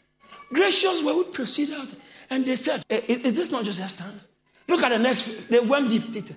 Gracious 0.54 1.04
where 1.04 1.15
we 1.15 1.24
proceed 1.26 1.72
out. 1.72 1.93
And 2.30 2.46
they 2.46 2.56
said, 2.56 2.86
eh, 2.89 3.02
is, 3.10 3.24
is 3.24 3.34
this 3.34 3.52
not 3.52 3.65
just 3.65 3.80
a 3.82 3.89
stand? 3.89 4.22
Look 4.69 4.84
at 4.84 4.89
the 4.89 5.00
next. 5.00 5.50
They 5.50 5.60
went 5.60 5.89
deep. 5.89 6.34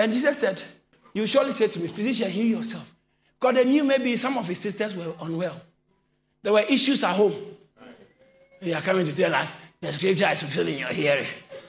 And 0.00 0.14
Jesus 0.14 0.38
said, 0.38 0.62
You 1.12 1.26
surely 1.26 1.52
say 1.52 1.68
to 1.68 1.78
me, 1.78 1.86
Physician, 1.88 2.30
heal 2.30 2.46
yourself. 2.46 2.90
God 3.38 3.56
they 3.56 3.64
knew 3.64 3.84
maybe 3.84 4.16
some 4.16 4.38
of 4.38 4.48
his 4.48 4.58
sisters 4.58 4.96
were 4.96 5.12
unwell. 5.20 5.60
There 6.42 6.54
were 6.54 6.60
issues 6.62 7.04
at 7.04 7.14
home. 7.14 7.34
You 8.62 8.74
are 8.74 8.80
coming 8.80 9.04
to 9.04 9.14
tell 9.14 9.34
us 9.34 9.52
the 9.78 9.92
scripture 9.92 10.28
is 10.28 10.40
fulfilling 10.40 10.78
your 10.78 10.88
hearing. 10.88 11.26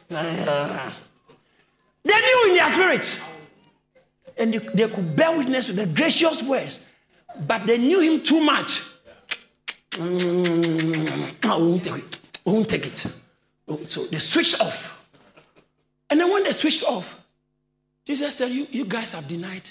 They 2.04 2.20
knew 2.20 2.46
in 2.50 2.56
their 2.56 2.70
spirit. 2.70 3.24
And 4.36 4.54
they, 4.54 4.88
could 4.88 5.16
bear 5.16 5.38
witness 5.38 5.68
to 5.68 5.74
the 5.74 5.86
gracious 5.86 6.42
words. 6.42 6.80
But 7.46 7.68
they 7.68 7.78
knew 7.78 8.00
him 8.00 8.24
too 8.24 8.40
much. 8.40 8.82
Mm, 9.92 11.32
I 11.44 11.56
won't 11.58 11.84
take 11.84 11.98
it. 11.98 12.20
I 12.48 12.50
won't 12.50 12.68
take 12.68 12.88
it. 12.88 13.06
So 13.86 14.08
they 14.08 14.18
switched 14.18 14.60
off. 14.60 15.08
And 16.10 16.20
then 16.20 16.32
when 16.32 16.44
they 16.44 16.54
switched 16.54 16.84
off, 16.84 17.21
Jesus 18.06 18.36
said, 18.36 18.52
You, 18.52 18.68
you 18.70 18.86
guys 18.86 19.12
have 19.12 19.28
denied 19.28 19.70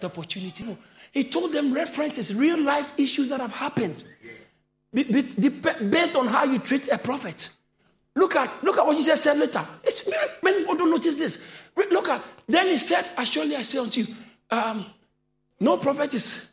the 0.00 0.06
opportunity. 0.06 0.76
He 1.12 1.24
told 1.24 1.52
them 1.52 1.72
references, 1.72 2.34
real 2.34 2.60
life 2.60 2.92
issues 2.98 3.28
that 3.30 3.40
have 3.40 3.52
happened 3.52 4.04
based 4.92 6.16
on 6.16 6.26
how 6.26 6.44
you 6.44 6.58
treat 6.58 6.88
a 6.88 6.98
prophet. 6.98 7.50
Look 8.14 8.34
at, 8.34 8.64
look 8.64 8.78
at 8.78 8.86
what 8.86 8.96
Jesus 8.96 9.22
said 9.22 9.38
later. 9.38 9.66
It's, 9.84 10.08
many 10.42 10.60
people 10.60 10.74
don't 10.74 10.90
notice 10.90 11.16
this. 11.16 11.46
Look 11.76 12.08
at, 12.08 12.22
then 12.48 12.68
he 12.68 12.76
said, 12.78 13.04
Surely 13.24 13.56
I 13.56 13.62
say 13.62 13.78
unto 13.78 14.00
you, 14.00 14.14
um, 14.50 14.86
no 15.60 15.76
prophet 15.76 16.14
is 16.14 16.50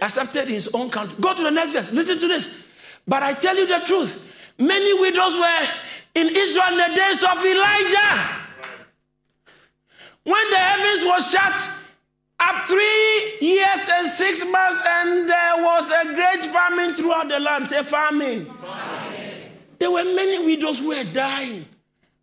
accepted 0.00 0.48
in 0.48 0.54
his 0.54 0.68
own 0.68 0.90
country. 0.90 1.16
Go 1.20 1.34
to 1.34 1.42
the 1.42 1.50
next 1.50 1.72
verse. 1.72 1.90
Listen 1.90 2.18
to 2.20 2.28
this. 2.28 2.64
But 3.06 3.22
I 3.22 3.34
tell 3.34 3.56
you 3.56 3.66
the 3.66 3.80
truth. 3.84 4.14
Many 4.58 4.98
widows 4.98 5.34
were 5.34 5.68
in 6.14 6.28
Israel 6.34 6.68
in 6.68 6.90
the 6.90 6.96
days 6.96 7.24
of 7.24 7.44
Elijah. 7.44 8.43
When 10.24 10.50
the 10.50 10.56
heavens 10.56 11.04
was 11.04 11.30
shut 11.30 11.70
up 12.40 12.66
three 12.66 13.38
years 13.40 13.88
and 13.90 14.06
six 14.08 14.44
months, 14.50 14.80
and 14.86 15.28
there 15.28 15.56
was 15.58 15.90
a 15.90 16.14
great 16.14 16.44
famine 16.44 16.94
throughout 16.94 17.28
the 17.28 17.38
land. 17.38 17.70
Say 17.70 17.82
famine. 17.82 18.46
famine. 18.46 19.50
There 19.78 19.90
were 19.90 20.04
many 20.04 20.44
widows 20.44 20.78
who 20.78 20.88
were 20.88 21.04
dying. 21.04 21.66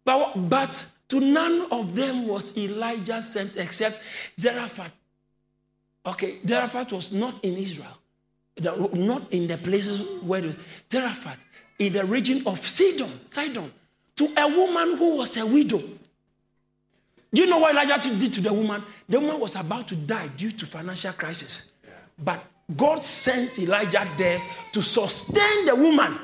But, 0.03 0.49
but 0.49 0.91
to 1.09 1.19
none 1.19 1.67
of 1.71 1.95
them 1.95 2.27
was 2.27 2.57
Elijah 2.57 3.21
sent 3.21 3.55
except 3.57 3.99
Zarephath. 4.39 4.93
Okay, 6.05 6.39
Zarephath 6.47 6.91
was 6.91 7.11
not 7.11 7.43
in 7.43 7.57
Israel, 7.57 7.97
not 8.93 9.31
in 9.31 9.45
the 9.45 9.57
places 9.57 10.01
where 10.23 10.55
Zarephath, 10.91 11.45
in 11.77 11.93
the 11.93 12.03
region 12.05 12.41
of 12.47 12.65
Sidon, 12.67 13.19
Sidon, 13.29 13.71
to 14.15 14.31
a 14.37 14.47
woman 14.47 14.97
who 14.97 15.17
was 15.17 15.37
a 15.37 15.45
widow. 15.45 15.83
Do 17.33 17.41
you 17.41 17.47
know 17.47 17.59
what 17.59 17.71
Elijah 17.71 18.09
did 18.09 18.33
to 18.33 18.41
the 18.41 18.53
woman? 18.53 18.83
The 19.07 19.19
woman 19.19 19.39
was 19.39 19.55
about 19.55 19.87
to 19.89 19.95
die 19.95 20.27
due 20.27 20.51
to 20.51 20.65
financial 20.65 21.13
crisis. 21.13 21.71
But 22.19 22.43
God 22.75 23.03
sent 23.03 23.57
Elijah 23.59 24.07
there 24.17 24.41
to 24.73 24.81
sustain 24.81 25.65
the 25.65 25.75
woman. 25.75 26.19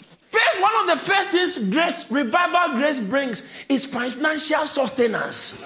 First, 0.00 0.60
one 0.60 0.76
of 0.80 0.86
the 0.88 0.96
first 0.96 1.30
things 1.30 1.58
grace, 1.70 2.10
revival 2.10 2.76
grace 2.76 2.98
brings 2.98 3.48
is 3.68 3.86
financial 3.86 4.66
sustenance. 4.66 5.62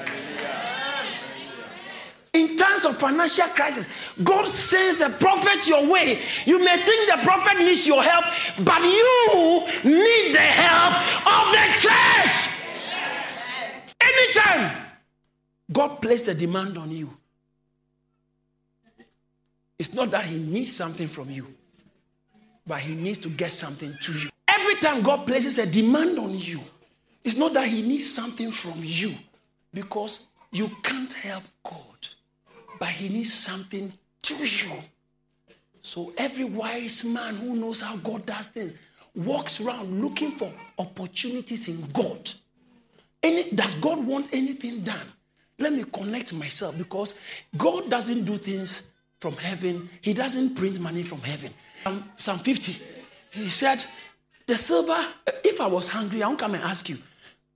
In 2.33 2.57
times 2.57 2.87
of 2.87 2.97
financial 2.97 3.49
crisis, 3.49 3.87
God 4.23 4.47
sends 4.47 5.01
a 5.03 5.11
prophet 5.11 5.67
your 5.69 5.87
way. 5.87 6.21
You 6.47 6.59
may 6.59 6.83
think 6.83 7.11
the 7.11 7.19
prophet 7.23 7.59
needs 7.59 7.87
your 7.87 8.03
help, 8.03 8.25
but 8.65 8.83
you 8.83 9.67
need 9.85 10.35
the 10.35 10.39
help 10.39 10.95
of 11.27 11.53
the 11.53 11.81
church. 11.81 12.52
Anytime 14.23 14.77
God 15.73 16.01
placed 16.01 16.29
a 16.29 16.35
demand 16.35 16.79
on 16.79 16.91
you, 16.91 17.11
it's 19.79 19.95
not 19.95 20.11
that 20.13 20.27
He 20.27 20.39
needs 20.39 20.77
something 20.77 21.09
from 21.09 21.31
you, 21.31 21.47
but 22.67 22.79
He 22.81 22.95
needs 22.95 23.19
to 23.19 23.29
get 23.29 23.53
something 23.53 23.95
to 24.01 24.13
you. 24.13 24.29
Every 24.47 24.77
time 24.77 25.03
God 25.03 25.27
places 25.27 25.59
a 25.59 25.67
demand 25.67 26.19
on 26.19 26.39
you, 26.39 26.61
it's 27.25 27.37
not 27.37 27.53
that 27.55 27.67
He 27.67 27.83
needs 27.83 28.13
something 28.13 28.53
from 28.53 28.79
you, 28.83 29.15
because 29.75 30.29
you 30.53 30.71
can't 30.83 31.13
help 31.13 31.43
God, 31.65 32.09
but 32.79 32.89
He 32.91 33.09
needs 33.09 33.33
something 33.33 33.93
to 34.23 34.35
you. 34.37 34.73
So 35.83 36.13
every 36.17 36.45
wise 36.45 37.05
man 37.05 37.37
who 37.37 37.57
knows 37.57 37.81
how 37.81 37.97
God 37.97 38.25
does 38.25 38.47
things 38.47 38.75
walks 39.17 39.61
around 39.61 40.01
looking 40.01 40.33
for 40.33 40.53
opportunities 40.79 41.69
in 41.69 41.85
God 41.93 42.33
any, 43.23 43.51
does 43.51 43.75
God 43.75 44.05
want 44.05 44.29
anything 44.33 44.81
done? 44.83 45.07
Let 45.59 45.73
me 45.73 45.85
connect 45.85 46.33
myself 46.35 46.77
because 46.77 47.15
God 47.57 47.89
doesn't 47.89 48.25
do 48.25 48.37
things 48.37 48.89
from 49.21 49.37
heaven. 49.37 49.89
He 50.01 50.13
doesn't 50.13 50.55
print 50.55 50.81
money 50.81 51.03
from 51.03 51.21
heaven. 51.21 51.53
Um, 51.87 52.05
Psalm 52.19 52.41
50, 52.41 52.77
he 53.31 53.49
said, 53.49 53.85
The 54.47 54.57
silver, 54.57 55.07
if 55.45 55.61
I 55.61 55.67
was 55.67 55.89
hungry, 55.89 56.23
I 56.23 56.27
won't 56.27 56.41
come 56.41 56.55
and 56.55 56.65
ask 56.65 56.89
you. 56.89 56.99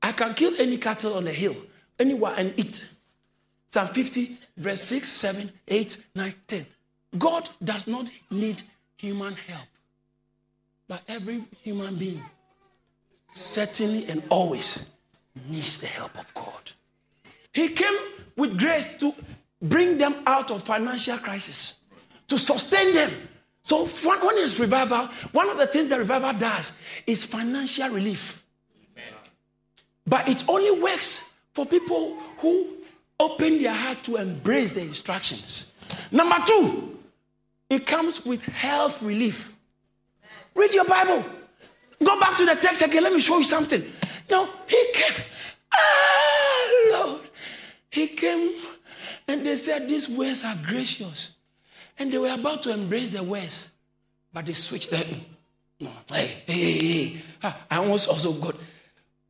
I 0.02 0.12
can 0.12 0.34
kill 0.34 0.54
any 0.58 0.78
cattle 0.78 1.14
on 1.14 1.24
the 1.24 1.32
hill, 1.32 1.56
anywhere, 1.98 2.34
and 2.36 2.54
eat. 2.56 2.88
Psalm 3.66 3.88
50, 3.88 4.38
verse 4.56 4.82
6, 4.82 5.08
7, 5.08 5.52
8, 5.66 5.96
9, 6.14 6.34
10. 6.46 6.66
God 7.18 7.50
does 7.62 7.86
not 7.86 8.06
need 8.30 8.62
human 8.96 9.34
help, 9.34 9.66
but 10.86 11.02
every 11.08 11.42
human 11.62 11.96
being, 11.96 12.22
certainly 13.32 14.06
and 14.06 14.22
always, 14.28 14.88
needs 15.48 15.78
the 15.78 15.86
help 15.86 16.18
of 16.18 16.32
God. 16.34 16.72
He 17.52 17.68
came 17.68 17.96
with 18.36 18.58
grace 18.58 18.86
to 18.98 19.14
bring 19.62 19.98
them 19.98 20.16
out 20.26 20.50
of 20.50 20.62
financial 20.62 21.18
crisis, 21.18 21.74
to 22.28 22.38
sustain 22.38 22.94
them. 22.94 23.10
So 23.62 23.86
when 23.86 24.38
it's 24.38 24.58
revival, 24.60 25.08
one 25.32 25.48
of 25.48 25.58
the 25.58 25.66
things 25.66 25.88
that 25.88 25.98
revival 25.98 26.32
does 26.34 26.78
is 27.06 27.24
financial 27.24 27.88
relief. 27.88 28.42
But 30.06 30.28
it 30.28 30.48
only 30.48 30.80
works 30.80 31.30
for 31.52 31.66
people 31.66 32.16
who 32.38 32.68
open 33.18 33.60
their 33.60 33.74
heart 33.74 34.02
to 34.04 34.16
embrace 34.16 34.72
the 34.72 34.82
instructions. 34.82 35.72
Number 36.10 36.36
two, 36.46 36.98
it 37.68 37.86
comes 37.86 38.24
with 38.24 38.42
health 38.42 39.02
relief. 39.02 39.52
Read 40.54 40.72
your 40.74 40.84
Bible. 40.84 41.24
Go 42.04 42.20
back 42.20 42.36
to 42.36 42.44
the 42.44 42.54
text 42.54 42.82
again. 42.82 43.02
Let 43.02 43.12
me 43.12 43.20
show 43.20 43.38
you 43.38 43.44
something. 43.44 43.82
Now, 44.30 44.48
he 44.66 44.92
came. 44.92 45.24
Ah, 45.72 46.88
Lord. 46.92 47.20
He 47.90 48.08
came 48.08 48.54
and 49.28 49.44
they 49.44 49.56
said, 49.56 49.88
These 49.88 50.08
words 50.08 50.44
are 50.44 50.56
gracious. 50.66 51.34
And 51.98 52.12
they 52.12 52.18
were 52.18 52.32
about 52.32 52.62
to 52.64 52.70
embrace 52.70 53.10
the 53.10 53.22
words, 53.22 53.70
but 54.32 54.44
they 54.44 54.52
switched. 54.52 54.94
Hey, 54.94 55.18
hey, 55.78 56.42
hey, 56.46 56.52
hey. 56.78 57.22
Ah, 57.42 57.56
I 57.70 57.76
almost 57.78 58.08
also 58.08 58.32
got. 58.32 58.54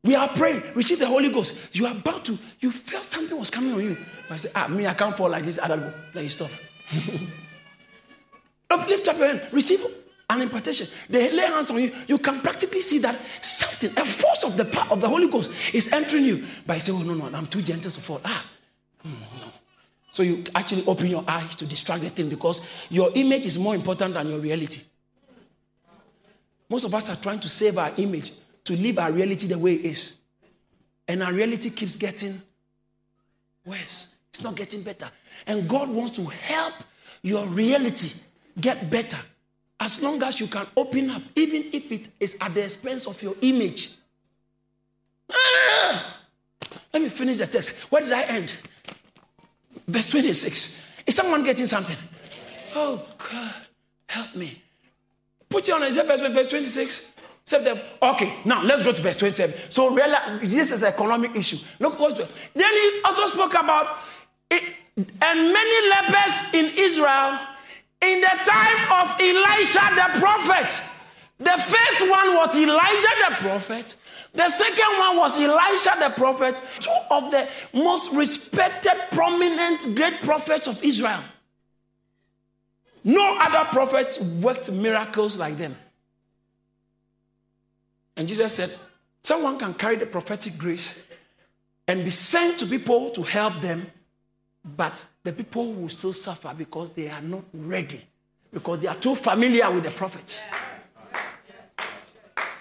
We 0.03 0.15
are 0.15 0.27
praying, 0.27 0.63
receive 0.75 0.99
the 0.99 1.05
Holy 1.07 1.29
Ghost. 1.29 1.75
You 1.75 1.85
are 1.85 1.93
about 1.93 2.25
to, 2.25 2.37
you 2.59 2.71
felt 2.71 3.05
something 3.05 3.37
was 3.37 3.49
coming 3.49 3.73
on 3.73 3.83
you. 3.83 3.97
But 4.27 4.33
I 4.33 4.37
said, 4.37 4.51
Ah, 4.55 4.67
me, 4.67 4.85
I 4.85 4.93
can't 4.93 5.15
fall 5.15 5.29
like 5.29 5.45
this. 5.45 5.59
I 5.61 5.67
don't 5.69 5.79
go. 5.81 5.93
Let 6.13 6.23
you 6.23 6.29
stop. 6.29 6.51
Up, 8.69 8.85
lift 8.87 9.07
up 9.07 9.17
your 9.17 9.27
hand, 9.27 9.41
receive 9.53 9.79
an 10.29 10.41
impartation. 10.41 10.87
They 11.09 11.31
lay 11.31 11.45
hands 11.45 11.69
on 11.69 11.81
you. 11.81 11.93
You 12.07 12.17
can 12.17 12.41
practically 12.41 12.81
see 12.81 12.99
that 12.99 13.19
something, 13.41 13.91
a 13.91 14.05
force 14.05 14.43
of 14.43 14.57
the 14.57 14.65
power 14.65 14.91
of 14.91 15.01
the 15.01 15.07
Holy 15.07 15.29
Ghost 15.29 15.51
is 15.73 15.91
entering 15.93 16.25
you. 16.25 16.45
But 16.65 16.75
you 16.75 16.79
say, 16.81 16.91
oh, 16.91 16.99
no, 16.99 17.13
no, 17.13 17.35
I'm 17.35 17.47
too 17.47 17.61
gentle 17.61 17.91
to 17.91 18.01
fall. 18.01 18.19
Ah, 18.25 18.45
hmm, 19.01 19.09
no. 19.09 19.47
So 20.11 20.23
you 20.23 20.43
actually 20.53 20.85
open 20.85 21.07
your 21.07 21.23
eyes 21.27 21.55
to 21.57 21.65
distract 21.65 22.01
the 22.01 22.09
thing 22.09 22.27
because 22.27 22.61
your 22.89 23.11
image 23.15 23.45
is 23.45 23.57
more 23.57 23.75
important 23.75 24.15
than 24.15 24.29
your 24.29 24.39
reality. 24.39 24.81
Most 26.69 26.83
of 26.83 26.93
us 26.93 27.09
are 27.09 27.15
trying 27.15 27.39
to 27.39 27.47
save 27.47 27.77
our 27.77 27.93
image, 27.97 28.33
to 28.65 28.75
live 28.75 28.99
our 28.99 29.11
reality 29.11 29.47
the 29.47 29.57
way 29.57 29.75
it 29.75 29.85
is. 29.85 30.15
And 31.07 31.23
our 31.23 31.31
reality 31.31 31.69
keeps 31.69 31.95
getting 31.95 32.41
worse. 33.65 34.07
It's 34.33 34.41
not 34.41 34.55
getting 34.55 34.81
better. 34.81 35.09
And 35.45 35.69
God 35.69 35.87
wants 35.87 36.11
to 36.13 36.25
help 36.25 36.73
your 37.21 37.45
reality 37.45 38.11
get 38.59 38.89
better 38.89 39.19
as 39.79 40.01
long 40.01 40.21
as 40.23 40.39
you 40.39 40.47
can 40.47 40.65
open 40.75 41.11
up, 41.11 41.21
even 41.35 41.65
if 41.71 41.91
it 41.91 42.09
is 42.19 42.37
at 42.41 42.53
the 42.53 42.63
expense 42.63 43.05
of 43.05 43.21
your 43.21 43.35
image. 43.41 43.91
Ah! 45.31 46.17
Let 46.93 47.03
me 47.03 47.09
finish 47.09 47.37
the 47.37 47.47
text. 47.47 47.79
Where 47.91 48.01
did 48.01 48.11
I 48.11 48.23
end? 48.23 48.53
Verse 49.87 50.07
26. 50.07 50.85
Is 51.05 51.15
someone 51.15 51.43
getting 51.43 51.65
something? 51.65 51.97
Oh, 52.75 53.05
God, 53.17 53.53
help 54.07 54.35
me. 54.35 54.61
Put 55.49 55.69
it 55.69 55.71
on, 55.73 55.83
is 55.83 55.95
verse 55.95 56.47
26? 56.47 57.13
Okay, 58.01 58.33
now 58.43 58.61
let's 58.63 58.83
go 58.83 58.91
to 58.91 59.01
verse 59.01 59.15
27. 59.15 59.55
So 59.69 59.89
realize 59.93 60.41
this 60.41 60.71
is 60.73 60.83
an 60.83 60.89
economic 60.91 61.33
issue. 61.35 61.57
Look 61.79 61.97
what 61.97 62.17
then 62.17 62.73
he 62.73 63.01
also 63.05 63.25
spoke 63.27 63.53
about 63.53 63.99
it, 64.51 64.63
and 64.97 65.53
many 65.53 65.89
lepers 65.89 66.53
in 66.53 66.71
Israel 66.75 67.39
in 68.01 68.21
the 68.21 68.27
time 68.27 69.03
of 69.03 69.19
Elisha 69.19 69.95
the 69.95 70.19
prophet. 70.19 70.81
The 71.39 71.57
first 71.57 72.09
one 72.09 72.35
was 72.35 72.55
Elijah 72.55 73.29
the 73.29 73.35
prophet. 73.39 73.95
The 74.33 74.49
second 74.49 74.97
one 74.99 75.17
was 75.17 75.39
Elisha 75.39 75.95
the 75.99 76.09
prophet. 76.09 76.61
Two 76.79 76.91
of 77.11 77.31
the 77.31 77.47
most 77.73 78.11
respected, 78.13 78.93
prominent, 79.11 79.95
great 79.95 80.21
prophets 80.21 80.67
of 80.67 80.83
Israel. 80.83 81.21
No 83.03 83.37
other 83.39 83.69
prophets 83.71 84.19
worked 84.19 84.71
miracles 84.71 85.37
like 85.37 85.57
them. 85.57 85.75
And 88.15 88.27
Jesus 88.27 88.53
said, 88.53 88.75
Someone 89.23 89.59
can 89.59 89.73
carry 89.73 89.95
the 89.95 90.05
prophetic 90.05 90.57
grace 90.57 91.05
and 91.87 92.03
be 92.03 92.09
sent 92.09 92.59
to 92.59 92.65
people 92.65 93.09
to 93.11 93.23
help 93.23 93.59
them, 93.61 93.89
but 94.75 95.05
the 95.23 95.31
people 95.31 95.73
will 95.73 95.89
still 95.89 96.13
suffer 96.13 96.53
because 96.57 96.91
they 96.91 97.09
are 97.09 97.21
not 97.21 97.43
ready, 97.53 98.01
because 98.51 98.79
they 98.79 98.87
are 98.87 98.95
too 98.95 99.15
familiar 99.15 99.69
with 99.71 99.83
the 99.83 99.91
prophet. 99.91 100.41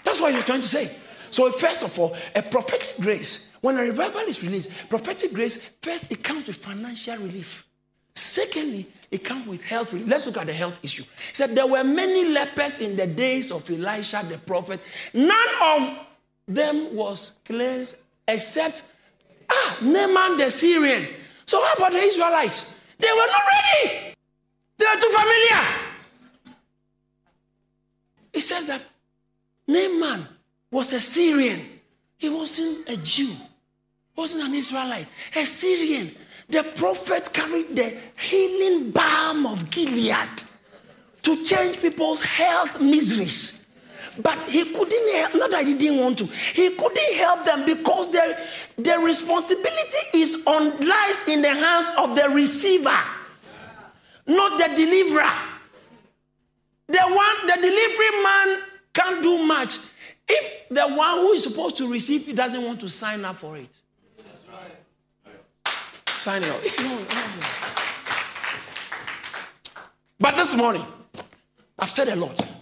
That's 0.05 0.21
what 0.21 0.33
you're 0.33 0.43
trying 0.43 0.63
to 0.63 0.69
say. 0.69 0.97
So, 1.31 1.51
first 1.51 1.83
of 1.83 1.99
all, 1.99 2.17
a 2.35 2.43
prophetic 2.43 2.95
grace, 3.01 3.53
when 3.61 3.77
a 3.79 3.83
revival 3.83 4.23
is 4.23 4.43
released, 4.43 4.71
prophetic 4.89 5.33
grace, 5.33 5.57
first 5.83 6.11
it 6.11 6.23
comes 6.23 6.47
with 6.47 6.57
financial 6.57 7.17
relief. 7.17 7.67
Secondly, 8.15 8.87
it 9.11 9.25
comes 9.25 9.47
with 9.47 9.63
health. 9.63 9.93
Relief. 9.93 10.09
Let's 10.09 10.25
look 10.27 10.39
at 10.39 10.47
the 10.47 10.53
health 10.53 10.81
issue. 10.83 11.03
He 11.03 11.35
said 11.35 11.55
there 11.55 11.67
were 11.67 11.85
many 11.85 12.25
lepers 12.25 12.81
in 12.81 12.97
the 12.97 13.07
days 13.07 13.53
of 13.53 13.69
Elisha 13.71 14.25
the 14.29 14.39
prophet. 14.39 14.81
None 15.13 15.49
of 15.63 15.99
them 16.49 16.95
was 16.97 17.39
cleansed 17.45 17.97
except 18.27 18.83
ah 19.51 19.79
Naaman 19.83 20.39
the 20.39 20.51
Syrian. 20.51 21.09
So 21.47 21.65
how 21.65 21.75
about 21.75 21.93
the 21.93 21.99
Israelites? 21.99 22.81
They 22.99 23.09
were 23.09 23.27
not 23.27 23.43
ready. 23.55 24.15
They 24.79 24.87
were 24.87 25.01
too 25.01 25.09
familiar. 25.09 25.63
He 28.33 28.41
says 28.41 28.67
that 28.67 28.83
Naaman 29.67 30.27
was 30.71 30.93
a 30.93 31.01
Syrian. 31.01 31.61
He 32.19 32.29
wasn't 32.29 32.89
a 32.89 32.97
Jew. 32.97 33.35
Wasn't 34.15 34.43
an 34.43 34.55
Israelite. 34.55 35.07
A 35.35 35.45
Syrian 35.45 36.15
the 36.49 36.63
prophet 36.63 37.33
carried 37.33 37.75
the 37.75 37.97
healing 38.19 38.91
balm 38.91 39.47
of 39.47 39.69
Gilead 39.71 40.45
to 41.23 41.45
change 41.45 41.81
people's 41.81 42.23
health 42.23 42.81
miseries. 42.81 43.66
But 44.23 44.45
he 44.47 44.65
couldn't 44.65 45.15
help, 45.15 45.35
not 45.35 45.51
that 45.51 45.67
he 45.67 45.75
didn't 45.75 46.01
want 46.01 46.19
to, 46.19 46.27
he 46.27 46.71
couldn't 46.71 47.15
help 47.15 47.45
them 47.45 47.67
because 47.67 48.11
their, 48.11 48.39
their 48.79 49.01
responsibility 49.01 49.99
is 50.15 50.47
on 50.47 50.79
lies 50.81 51.29
in 51.29 51.43
the 51.43 51.55
hands 51.55 51.91
of 51.99 52.15
the 52.15 52.29
receiver, 52.31 52.97
not 54.27 54.59
the 54.59 54.75
deliverer. 54.75 55.33
The 56.89 57.03
one, 57.03 57.47
the 57.47 57.57
delivery 57.57 58.23
man 58.23 58.59
can't 58.95 59.23
do 59.23 59.39
much 59.39 59.79
if 60.29 60.69
the 60.71 60.87
one 60.89 61.19
who 61.19 61.33
is 61.33 61.43
supposed 61.43 61.77
to 61.77 61.91
receive 61.91 62.29
it 62.29 62.37
doesn't 62.37 62.63
want 62.63 62.81
to 62.81 62.89
sign 62.89 63.25
up 63.25 63.37
for 63.37 63.57
it 63.57 63.69
sign 66.27 66.43
it 66.43 66.47
don't, 66.49 67.07
but 70.19 70.37
this 70.37 70.57
morning, 70.57 70.85
I've 71.79 71.91
said 71.91 72.09
a 72.09 72.17
lot. 72.17 72.56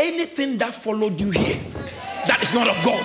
Anything 0.00 0.56
that 0.56 0.74
followed 0.74 1.20
you 1.20 1.30
here 1.30 1.60
that 2.24 2.40
is 2.40 2.54
not 2.54 2.66
of 2.66 2.76
God, 2.82 3.04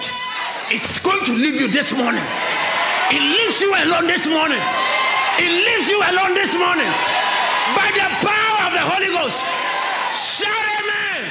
it's 0.72 0.98
going 1.00 1.26
to 1.26 1.34
leave 1.34 1.60
you 1.60 1.68
this 1.68 1.92
morning. 1.92 2.24
It 3.12 3.20
leaves 3.20 3.60
you 3.60 3.76
alone 3.76 4.08
this 4.08 4.30
morning. 4.32 4.64
It 5.36 5.52
leaves 5.52 5.92
you 5.92 6.00
alone 6.00 6.40
this 6.40 6.56
morning. 6.56 6.88
By 7.76 7.92
the 7.92 8.08
power 8.24 8.58
of 8.64 8.72
the 8.72 8.80
Holy 8.80 9.12
Ghost. 9.12 9.44
Shout 10.16 10.56
amen. 10.80 11.28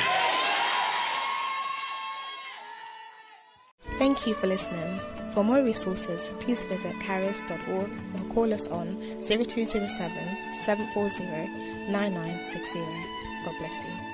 Thank 3.97 4.27
you 4.27 4.35
for 4.35 4.47
listening. 4.47 5.01
For 5.33 5.43
more 5.43 5.63
resources, 5.63 6.29
please 6.41 6.63
visit 6.67 6.93
charis.org 7.01 7.89
or 7.89 8.35
call 8.35 8.53
us 8.53 8.69
on 8.69 9.01
0207 9.25 9.89
740 9.89 11.25
9960. 11.91 12.79
God 13.47 13.55
bless 13.59 13.83
you. 13.85 14.14